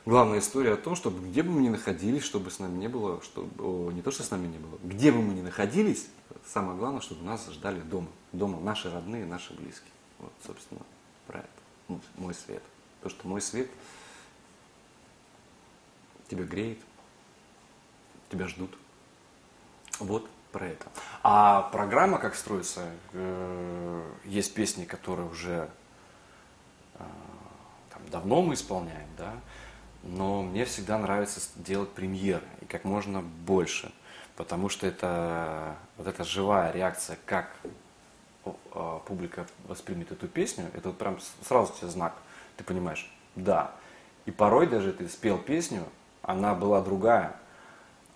главная 0.05 0.39
история 0.39 0.73
о 0.73 0.77
том, 0.77 0.95
чтобы 0.95 1.27
где 1.27 1.43
бы 1.43 1.51
мы 1.51 1.61
ни 1.61 1.69
находились, 1.69 2.23
чтобы 2.23 2.51
с 2.51 2.59
нами 2.59 2.77
не 2.77 2.87
было, 2.87 3.21
чтобы, 3.21 3.49
о, 3.61 3.91
не 3.91 4.01
то, 4.01 4.11
что 4.11 4.23
с 4.23 4.31
нами 4.31 4.47
не 4.47 4.57
было, 4.57 4.79
где 4.81 5.11
бы 5.11 5.21
мы 5.21 5.33
ни 5.33 5.41
находились, 5.41 6.07
самое 6.47 6.77
главное, 6.77 7.01
чтобы 7.01 7.25
нас 7.25 7.49
ждали 7.51 7.81
дома. 7.81 8.07
Дома 8.31 8.61
наши 8.61 8.89
родные, 8.89 9.25
наши 9.25 9.53
близкие. 9.53 9.91
Вот, 10.23 10.31
собственно, 10.45 10.81
про 11.27 11.39
это. 11.39 11.49
Ну, 11.89 11.99
мой 12.15 12.33
свет. 12.33 12.63
То, 13.01 13.09
что 13.09 13.27
мой 13.27 13.41
свет 13.41 13.69
тебя 16.29 16.45
греет, 16.45 16.79
тебя 18.29 18.47
ждут. 18.47 18.73
Вот 19.99 20.29
про 20.53 20.67
это. 20.67 20.85
А 21.23 21.63
программа 21.73 22.19
как 22.19 22.35
строится, 22.35 22.89
э, 23.11 24.11
есть 24.23 24.53
песни, 24.53 24.85
которые 24.85 25.27
уже 25.27 25.69
э, 26.95 27.03
там, 27.89 28.01
давно 28.09 28.41
мы 28.41 28.53
исполняем, 28.53 29.09
да, 29.17 29.33
но 30.03 30.41
мне 30.41 30.63
всегда 30.63 30.97
нравится 30.97 31.41
делать 31.57 31.91
премьеры 31.91 32.45
и 32.61 32.65
как 32.65 32.85
можно 32.85 33.21
больше, 33.21 33.91
потому 34.37 34.69
что 34.69 34.87
это 34.87 35.75
вот 35.97 36.07
эта 36.07 36.23
живая 36.23 36.71
реакция, 36.71 37.17
как 37.25 37.57
публика 39.05 39.47
воспримет 39.67 40.11
эту 40.11 40.27
песню, 40.27 40.69
это 40.73 40.89
вот 40.89 40.97
прям 40.97 41.17
сразу 41.47 41.73
тебе 41.73 41.89
знак, 41.89 42.15
ты 42.57 42.63
понимаешь, 42.63 43.09
да. 43.35 43.73
И 44.25 44.31
порой 44.31 44.67
даже 44.67 44.93
ты 44.93 45.07
спел 45.07 45.37
песню, 45.37 45.85
она 46.21 46.53
была 46.53 46.81
другая, 46.81 47.35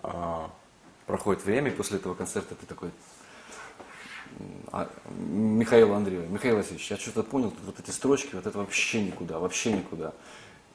а, 0.02 0.50
проходит 1.06 1.44
время, 1.44 1.70
и 1.70 1.74
после 1.74 1.98
этого 1.98 2.14
концерта 2.14 2.54
ты 2.54 2.66
такой, 2.66 2.90
а, 4.72 4.90
Михаил 5.18 5.92
Андреев, 5.94 6.28
Михаил 6.30 6.56
Васильевич, 6.56 6.90
я 6.90 6.96
что-то 6.96 7.22
понял, 7.22 7.52
вот 7.64 7.78
эти 7.78 7.90
строчки, 7.90 8.34
вот 8.34 8.46
это 8.46 8.58
вообще 8.58 9.02
никуда, 9.02 9.38
вообще 9.38 9.72
никуда. 9.72 10.12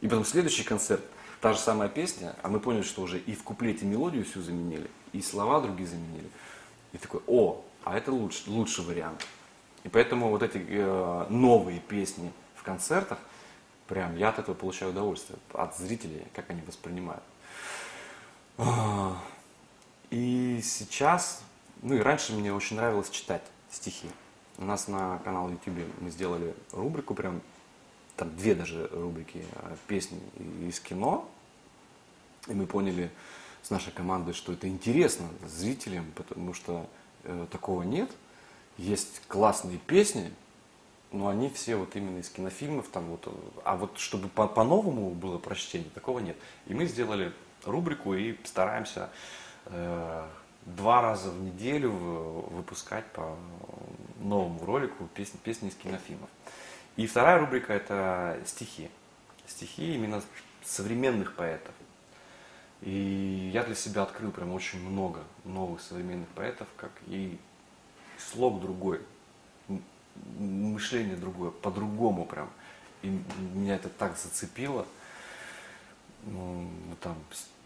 И 0.01 0.07
потом 0.07 0.25
следующий 0.25 0.63
концерт, 0.63 1.03
та 1.41 1.53
же 1.53 1.59
самая 1.59 1.89
песня, 1.89 2.35
а 2.41 2.49
мы 2.49 2.59
поняли, 2.59 2.83
что 2.83 3.01
уже 3.01 3.19
и 3.19 3.33
в 3.33 3.43
куплете 3.43 3.85
мелодию 3.85 4.25
всю 4.25 4.41
заменили, 4.41 4.89
и 5.11 5.21
слова 5.21 5.61
другие 5.61 5.87
заменили. 5.87 6.29
И 6.91 6.97
такой, 6.97 7.21
о, 7.27 7.63
а 7.83 7.97
это 7.97 8.11
лучше, 8.11 8.49
лучший 8.49 8.85
вариант. 8.85 9.25
И 9.83 9.89
поэтому 9.89 10.29
вот 10.29 10.43
эти 10.43 10.63
э, 10.67 11.25
новые 11.29 11.79
песни 11.79 12.31
в 12.55 12.63
концертах, 12.63 13.17
прям 13.87 14.15
я 14.15 14.29
от 14.29 14.39
этого 14.39 14.55
получаю 14.55 14.91
удовольствие, 14.91 15.37
от 15.53 15.75
зрителей, 15.77 16.23
как 16.33 16.49
они 16.49 16.61
воспринимают. 16.61 17.23
А, 18.57 19.17
И 20.09 20.61
сейчас, 20.63 21.41
ну 21.81 21.95
и 21.95 21.99
раньше 21.99 22.33
мне 22.33 22.53
очень 22.53 22.77
нравилось 22.77 23.09
читать 23.09 23.43
стихи. 23.69 24.09
У 24.57 24.65
нас 24.65 24.87
на 24.87 25.17
канале 25.19 25.53
YouTube 25.53 25.85
мы 25.99 26.11
сделали 26.11 26.55
рубрику, 26.71 27.15
прям 27.15 27.41
там 28.15 28.35
две 28.37 28.53
даже 28.53 28.87
рубрики 28.93 29.43
э, 29.51 29.75
песни 29.87 30.19
из 30.61 30.79
кино. 30.79 31.27
И 32.47 32.53
мы 32.53 32.67
поняли 32.67 33.09
с 33.63 33.69
нашей 33.69 33.91
командой, 33.91 34.33
что 34.33 34.53
это 34.53 34.67
интересно 34.67 35.27
зрителям, 35.47 36.05
потому 36.15 36.53
что 36.53 36.87
э, 37.23 37.47
такого 37.51 37.81
нет. 37.81 38.11
Есть 38.77 39.21
классные 39.27 39.77
песни, 39.77 40.33
но 41.11 41.27
они 41.27 41.49
все 41.49 41.75
вот 41.75 41.95
именно 41.95 42.19
из 42.19 42.29
кинофильмов, 42.29 42.87
там 42.87 43.05
вот, 43.05 43.27
а 43.63 43.75
вот 43.75 43.99
чтобы 43.99 44.29
по- 44.29 44.47
по-новому 44.47 45.11
было 45.11 45.37
прочтение, 45.37 45.89
такого 45.91 46.19
нет. 46.19 46.35
И 46.67 46.73
мы 46.73 46.85
сделали 46.85 47.31
рубрику 47.65 48.15
и 48.15 48.35
стараемся 48.43 49.09
э, 49.65 50.27
два 50.65 51.01
раза 51.01 51.29
в 51.29 51.39
неделю 51.41 51.91
выпускать 51.91 53.05
по 53.11 53.35
новому 54.19 54.65
ролику 54.65 55.07
песни, 55.13 55.37
песни 55.43 55.69
из 55.69 55.75
кинофильмов. 55.75 56.29
И 56.95 57.07
вторая 57.07 57.39
рубрика 57.39 57.73
это 57.73 58.39
стихи. 58.45 58.89
Стихи 59.47 59.95
именно 59.95 60.21
современных 60.63 61.35
поэтов. 61.35 61.73
И 62.81 63.49
я 63.53 63.63
для 63.63 63.75
себя 63.75 64.03
открыл 64.03 64.31
прям 64.31 64.51
очень 64.51 64.79
много 64.79 65.21
новых 65.45 65.81
современных 65.81 66.27
поэтов, 66.29 66.67
как 66.75 66.91
и 67.07 67.37
слог 68.31 68.61
другой, 68.61 69.01
мышление 70.37 71.15
другое, 71.15 71.51
по-другому 71.51 72.25
прям. 72.25 72.49
И 73.01 73.19
меня 73.53 73.75
это 73.75 73.89
так 73.89 74.17
зацепило. 74.17 74.85
Ну, 76.25 76.67
там, 77.01 77.17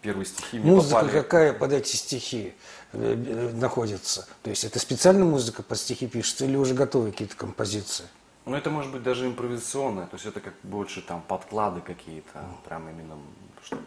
первые 0.02 0.26
стихи 0.26 0.58
мне 0.58 0.72
Музыка 0.72 0.94
попали. 0.96 1.10
какая 1.12 1.52
под 1.52 1.72
эти 1.72 1.94
стихи 1.94 2.54
э, 2.92 3.14
э, 3.14 3.52
находится? 3.54 4.26
То 4.42 4.50
есть 4.50 4.64
это 4.64 4.78
специально 4.78 5.24
музыка 5.24 5.62
под 5.62 5.78
стихи 5.78 6.06
пишется 6.06 6.44
или 6.44 6.56
уже 6.56 6.74
готовые 6.74 7.12
какие-то 7.12 7.36
композиции? 7.36 8.06
Ну, 8.46 8.56
это 8.56 8.70
может 8.70 8.90
быть 8.90 9.02
даже 9.02 9.26
импровизационное, 9.26 10.06
то 10.06 10.16
есть 10.16 10.24
это 10.24 10.40
как 10.40 10.54
больше 10.62 11.02
там 11.02 11.20
подклады 11.20 11.82
какие-то, 11.82 12.46
прям 12.64 12.88
именно, 12.88 13.16
что 13.62 13.76
э, 13.76 13.80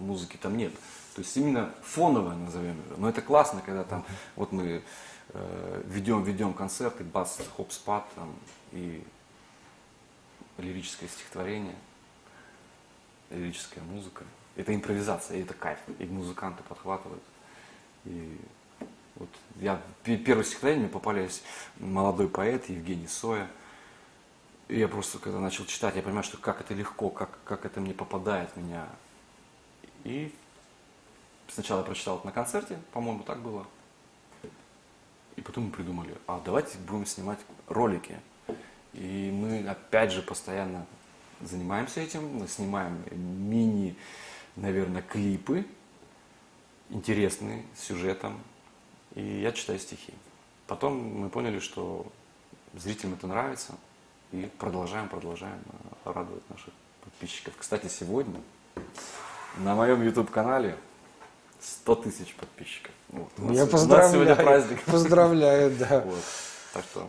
музыки 0.00 0.38
там 0.40 0.56
нет. 0.56 0.72
То 1.14 1.22
есть 1.22 1.36
именно 1.36 1.72
фоновое 1.82 2.34
назовем 2.34 2.76
его. 2.86 2.96
Но 2.98 3.08
это 3.08 3.22
классно, 3.22 3.62
когда 3.64 3.84
там, 3.84 4.04
вот 4.34 4.52
мы 4.52 4.82
ведем, 5.34 6.22
ведем 6.22 6.54
концерты, 6.54 7.04
бас, 7.04 7.40
хоп-спад 7.56 8.06
там, 8.14 8.34
и 8.72 9.02
лирическое 10.58 11.08
стихотворение, 11.08 11.76
лирическая 13.30 13.82
музыка. 13.84 14.24
Это 14.56 14.74
импровизация, 14.74 15.38
и 15.38 15.42
это 15.42 15.54
кайф, 15.54 15.78
и 15.98 16.04
музыканты 16.06 16.62
подхватывают. 16.62 17.22
И 18.04 18.40
вот 19.16 19.28
я 19.56 19.80
пе- 20.02 20.16
первое 20.16 20.44
стихотворение 20.44 20.84
мне 20.84 20.92
попались 20.92 21.42
молодой 21.78 22.28
поэт 22.28 22.68
Евгений 22.68 23.08
Соя. 23.08 23.48
И 24.68 24.78
я 24.78 24.88
просто, 24.88 25.18
когда 25.18 25.38
начал 25.38 25.64
читать, 25.66 25.96
я 25.96 26.02
понимаю, 26.02 26.24
что 26.24 26.38
как 26.38 26.60
это 26.60 26.74
легко, 26.74 27.10
как, 27.10 27.38
как 27.44 27.66
это 27.66 27.80
мне 27.80 27.94
попадает 27.94 28.50
в 28.50 28.56
меня. 28.56 28.88
И 30.04 30.34
сначала 31.48 31.80
я 31.80 31.84
прочитал 31.84 32.16
это 32.16 32.26
на 32.26 32.32
концерте, 32.32 32.78
по-моему, 32.92 33.22
так 33.22 33.40
было. 33.40 33.66
И 35.36 35.42
потом 35.42 35.64
мы 35.64 35.70
придумали, 35.70 36.16
а 36.26 36.40
давайте 36.44 36.78
будем 36.78 37.06
снимать 37.06 37.38
ролики. 37.68 38.18
И 38.94 39.30
мы 39.30 39.66
опять 39.68 40.10
же 40.12 40.22
постоянно 40.22 40.86
занимаемся 41.40 42.00
этим. 42.00 42.46
Снимаем 42.48 43.02
мини, 43.12 43.96
наверное, 44.56 45.02
клипы 45.02 45.66
интересные 46.90 47.64
с 47.76 47.84
сюжетом. 47.84 48.40
И 49.14 49.22
я 49.22 49.52
читаю 49.52 49.78
стихи. 49.78 50.12
Потом 50.66 50.96
мы 50.96 51.28
поняли, 51.28 51.58
что 51.58 52.06
зрителям 52.74 53.14
это 53.14 53.26
нравится. 53.26 53.74
И 54.32 54.50
продолжаем, 54.58 55.08
продолжаем 55.08 55.60
э, 56.04 56.10
радовать 56.10 56.48
наших 56.50 56.74
подписчиков. 57.04 57.54
Кстати, 57.56 57.86
сегодня 57.86 58.40
на 59.58 59.74
моем 59.74 60.02
YouTube-канале 60.02 60.76
100 61.66 61.94
тысяч 61.96 62.34
подписчиков. 62.34 62.92
Вот. 63.08 63.28
У 63.38 63.42
нас- 63.46 63.56
Я 63.56 63.62
у 63.62 63.66
нас 63.66 63.72
поздравляю. 63.72 64.12
сегодня 64.12 64.36
праздник. 64.36 64.82
Поздравляю, 64.84 65.70
да. 65.76 66.00
Вот. 66.06 66.22
Так 66.72 66.84
что 66.84 67.08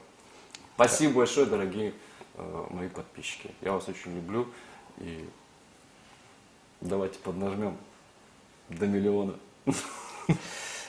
спасибо 0.76 1.14
большое, 1.16 1.46
дорогие 1.46 1.94
э, 2.36 2.66
мои 2.72 2.88
подписчики. 2.88 3.52
Я 3.62 3.74
вас 3.74 3.88
очень 3.88 4.16
люблю. 4.16 4.48
И 5.00 5.30
давайте 6.82 7.20
поднажмем 7.20 7.78
до 8.70 8.88
миллиона. 8.88 9.36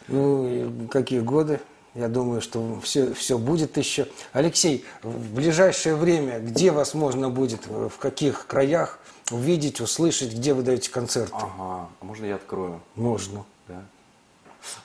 Ну, 0.08 0.88
какие 0.90 1.20
годы? 1.20 1.60
Я 1.94 2.08
думаю, 2.08 2.40
что 2.40 2.78
все, 2.80 3.12
все 3.12 3.38
будет 3.38 3.76
еще. 3.76 4.08
Алексей, 4.32 4.84
в 5.02 5.34
ближайшее 5.34 5.96
время, 5.96 6.38
где 6.38 6.70
вас 6.70 6.94
можно 6.94 7.28
будет, 7.28 7.66
в 7.66 7.90
каких 7.98 8.46
краях 8.46 8.98
увидеть, 9.30 9.80
услышать, 9.80 10.32
где 10.32 10.54
вы 10.54 10.62
даете 10.62 10.90
концерты? 10.90 11.34
Ага, 11.34 11.88
а 12.00 12.04
можно 12.04 12.24
я 12.26 12.36
открою? 12.36 12.80
Можно. 12.94 13.44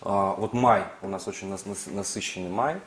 А, 0.02 0.34
вот 0.36 0.54
май, 0.54 0.86
у 1.02 1.08
нас 1.08 1.28
очень 1.28 1.50
нас- 1.50 1.66
нас- 1.66 1.88
насыщенный 1.88 2.50
май. 2.50 2.80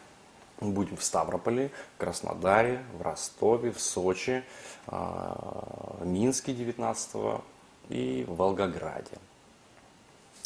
Мы 0.61 0.71
будем 0.71 0.97
в 0.97 1.05
Ставрополе, 1.05 1.71
Краснодаре, 1.99 2.83
в 2.99 3.03
Ростове, 3.03 3.73
в 3.73 3.81
Сочи, 3.81 4.43
а, 4.87 5.99
Минске 6.03 6.55
19 6.55 7.43
и 7.89 8.25
в 8.27 8.37
Волгограде. 8.37 9.19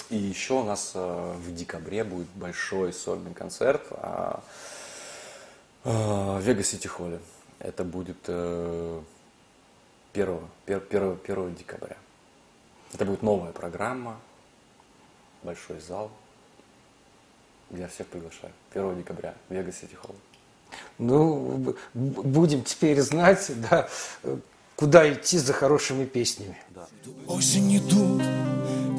И 0.09 0.17
еще 0.17 0.55
у 0.55 0.65
нас 0.65 0.93
а, 0.95 1.35
в 1.35 1.55
декабре 1.55 2.05
будет 2.05 2.29
большой 2.35 2.93
сольный 2.93 3.35
концерт 3.35 3.83
в 5.83 6.41
Вега 6.41 6.63
Сити 6.63 6.87
Холле. 6.87 7.21
Это 7.61 7.85
будет 7.85 8.19
э, 8.27 9.03
1, 10.15 10.41
1, 10.67 11.19
1 11.23 11.55
декабря. 11.55 11.97
Это 12.93 13.05
будет 13.05 13.23
новая 13.23 13.53
программа, 13.53 14.19
большой 15.43 15.81
зал. 15.81 16.11
Я 17.77 17.87
всех 17.89 18.07
приглашаю. 18.09 18.53
1 18.75 18.99
декабря, 18.99 19.35
Вега 19.49 19.73
Сити 19.73 19.95
Холл. 19.95 20.17
Ну, 20.99 21.75
будем 21.95 22.63
теперь 22.63 23.01
знать, 23.01 23.51
да, 23.71 23.89
куда 24.77 25.13
идти 25.13 25.39
за 25.39 25.53
хорошими 25.53 26.05
песнями. 26.05 26.57
Осень 27.27 27.77
иду, 27.77 28.21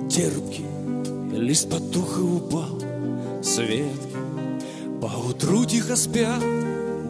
терпкий, 0.09 0.65
лист 1.37 1.69
потух 1.69 2.17
и 2.17 2.21
упал, 2.21 2.81
светки. 3.43 4.17
Поутру 5.01 5.65
тихо 5.65 5.95
спят 5.95 6.39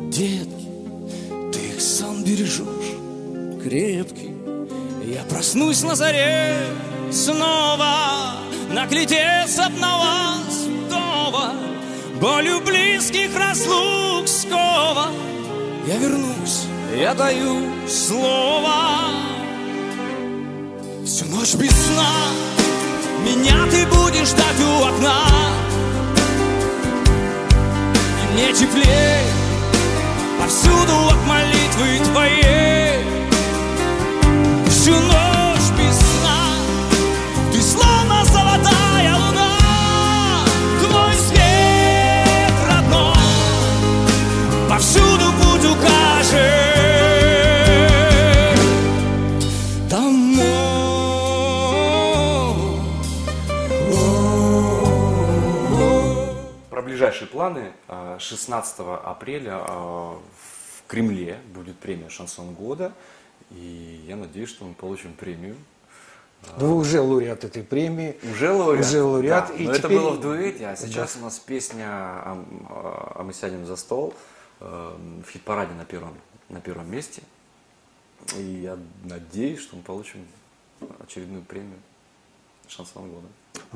детки, 0.10 0.68
ты 1.52 1.60
их 1.70 1.82
сам 1.82 2.24
бережешь, 2.24 2.96
крепкий. 3.64 4.36
Я 5.06 5.24
проснусь 5.24 5.84
на 5.84 5.96
заре 5.96 6.58
снова, 7.12 8.36
наглядеться 8.70 9.70
б 9.70 9.80
на 9.80 9.98
вдова, 11.42 11.54
болью 12.20 12.62
близких 12.62 13.36
разлук 13.38 14.28
скова. 14.28 15.08
Я 15.88 15.98
вернусь, 15.98 16.66
я 16.96 17.14
даю 17.14 17.62
слово. 17.88 18.76
Всю 21.06 21.26
ночь 21.26 21.56
без 21.56 21.72
сна 21.72 22.14
Меня 23.26 23.66
ты 23.72 23.86
будешь 23.88 24.28
ждать 24.28 24.62
у 24.62 24.84
окна 24.86 25.26
И 28.22 28.34
мне 28.34 28.54
теплей 28.54 29.26
Повсюду 30.40 31.08
от 31.08 31.28
молитвы 31.28 32.06
твоей 32.12 32.71
планы. 57.32 57.72
А, 57.88 58.18
16 58.20 58.80
апреля 59.04 59.64
а, 59.68 60.18
в 60.18 60.88
Кремле 60.88 61.40
будет 61.54 61.78
премия 61.80 62.10
«Шансон 62.10 62.54
года». 62.54 62.94
И 63.52 64.06
я 64.08 64.16
надеюсь, 64.16 64.50
что 64.50 64.66
мы 64.66 64.74
получим 64.74 65.14
премию. 65.14 65.56
Да 66.58 66.66
Вы 66.66 66.76
уже 66.76 67.02
лауреат 67.02 67.44
этой 67.44 67.64
премии. 67.64 68.18
Уже 68.32 68.52
лауреат? 68.52 68.86
Уже 68.86 69.04
лауреат, 69.04 69.48
Да, 69.50 69.54
и 69.56 69.66
но 69.66 69.72
это 69.72 69.82
теперь- 69.84 69.98
было 70.00 70.10
в 70.12 70.22
дуэте, 70.22 70.68
а 70.68 70.76
сейчас 70.76 71.16
у 71.16 71.20
нас 71.20 71.38
песня 71.40 71.86
«А, 71.88 72.46
а 73.16 73.24
мы 73.24 73.34
сядем 73.34 73.66
за 73.66 73.76
стол» 73.76 74.14
э, 74.60 74.96
в 75.26 75.30
хит-параде 75.32 75.74
на 75.74 75.86
первом, 75.86 76.14
на 76.50 76.62
первом 76.62 76.90
месте. 76.92 77.22
И 78.38 78.42
я 78.42 78.78
надеюсь, 79.04 79.60
что 79.60 79.76
мы 79.76 79.82
получим 79.84 80.26
очередную 81.00 81.44
премию 81.44 81.78
«Шансон 82.76 83.12
года». 83.12 83.28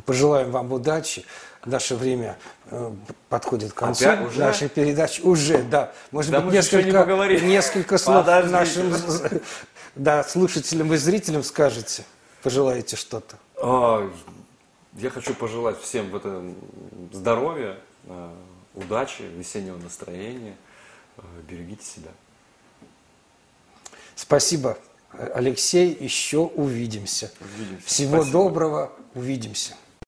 Пожелаем 0.06 0.52
вам 0.52 0.72
удачи. 0.72 1.26
Наше 1.66 1.96
время 1.96 2.38
э, 2.70 2.92
подходит 3.30 3.74
к 3.74 3.76
концу 3.76 4.08
Опять? 4.08 4.28
Уже? 4.28 4.40
нашей 4.40 4.70
передачи. 4.70 5.22
Уже, 5.22 5.64
да. 5.64 5.92
Может 6.12 6.32
Да 6.32 6.42
быть, 6.42 6.54
еще 6.54 6.84
не 6.84 6.92
несколько, 6.92 7.46
несколько 7.46 7.98
слов 7.98 8.26
Подождите. 8.26 8.54
нашим 8.54 9.42
да, 9.96 10.24
слушателям 10.24 10.94
и 10.94 10.98
зрителям 10.98 11.44
скажете. 11.44 12.04
Пожелаете 12.44 12.96
что-то. 12.96 13.38
А, 13.62 14.10
Я 14.94 15.10
хочу 15.10 15.34
пожелать 15.34 15.80
всем 15.82 16.10
в 16.12 16.16
этом 16.16 16.56
здоровья, 17.12 17.78
э, 18.06 18.30
удачи, 18.76 19.24
весеннего 19.24 19.78
настроения. 19.78 20.56
Э, 21.18 21.22
Берегите 21.50 21.84
себя. 21.84 22.12
Спасибо, 24.16 24.78
Алексей. 25.34 25.96
Еще 26.00 26.40
увидимся. 26.40 27.32
Увидимся. 27.40 27.86
Всего 27.88 28.18
Спасибо. 28.18 28.32
доброго. 28.32 28.92
Увидимся. 29.14 29.76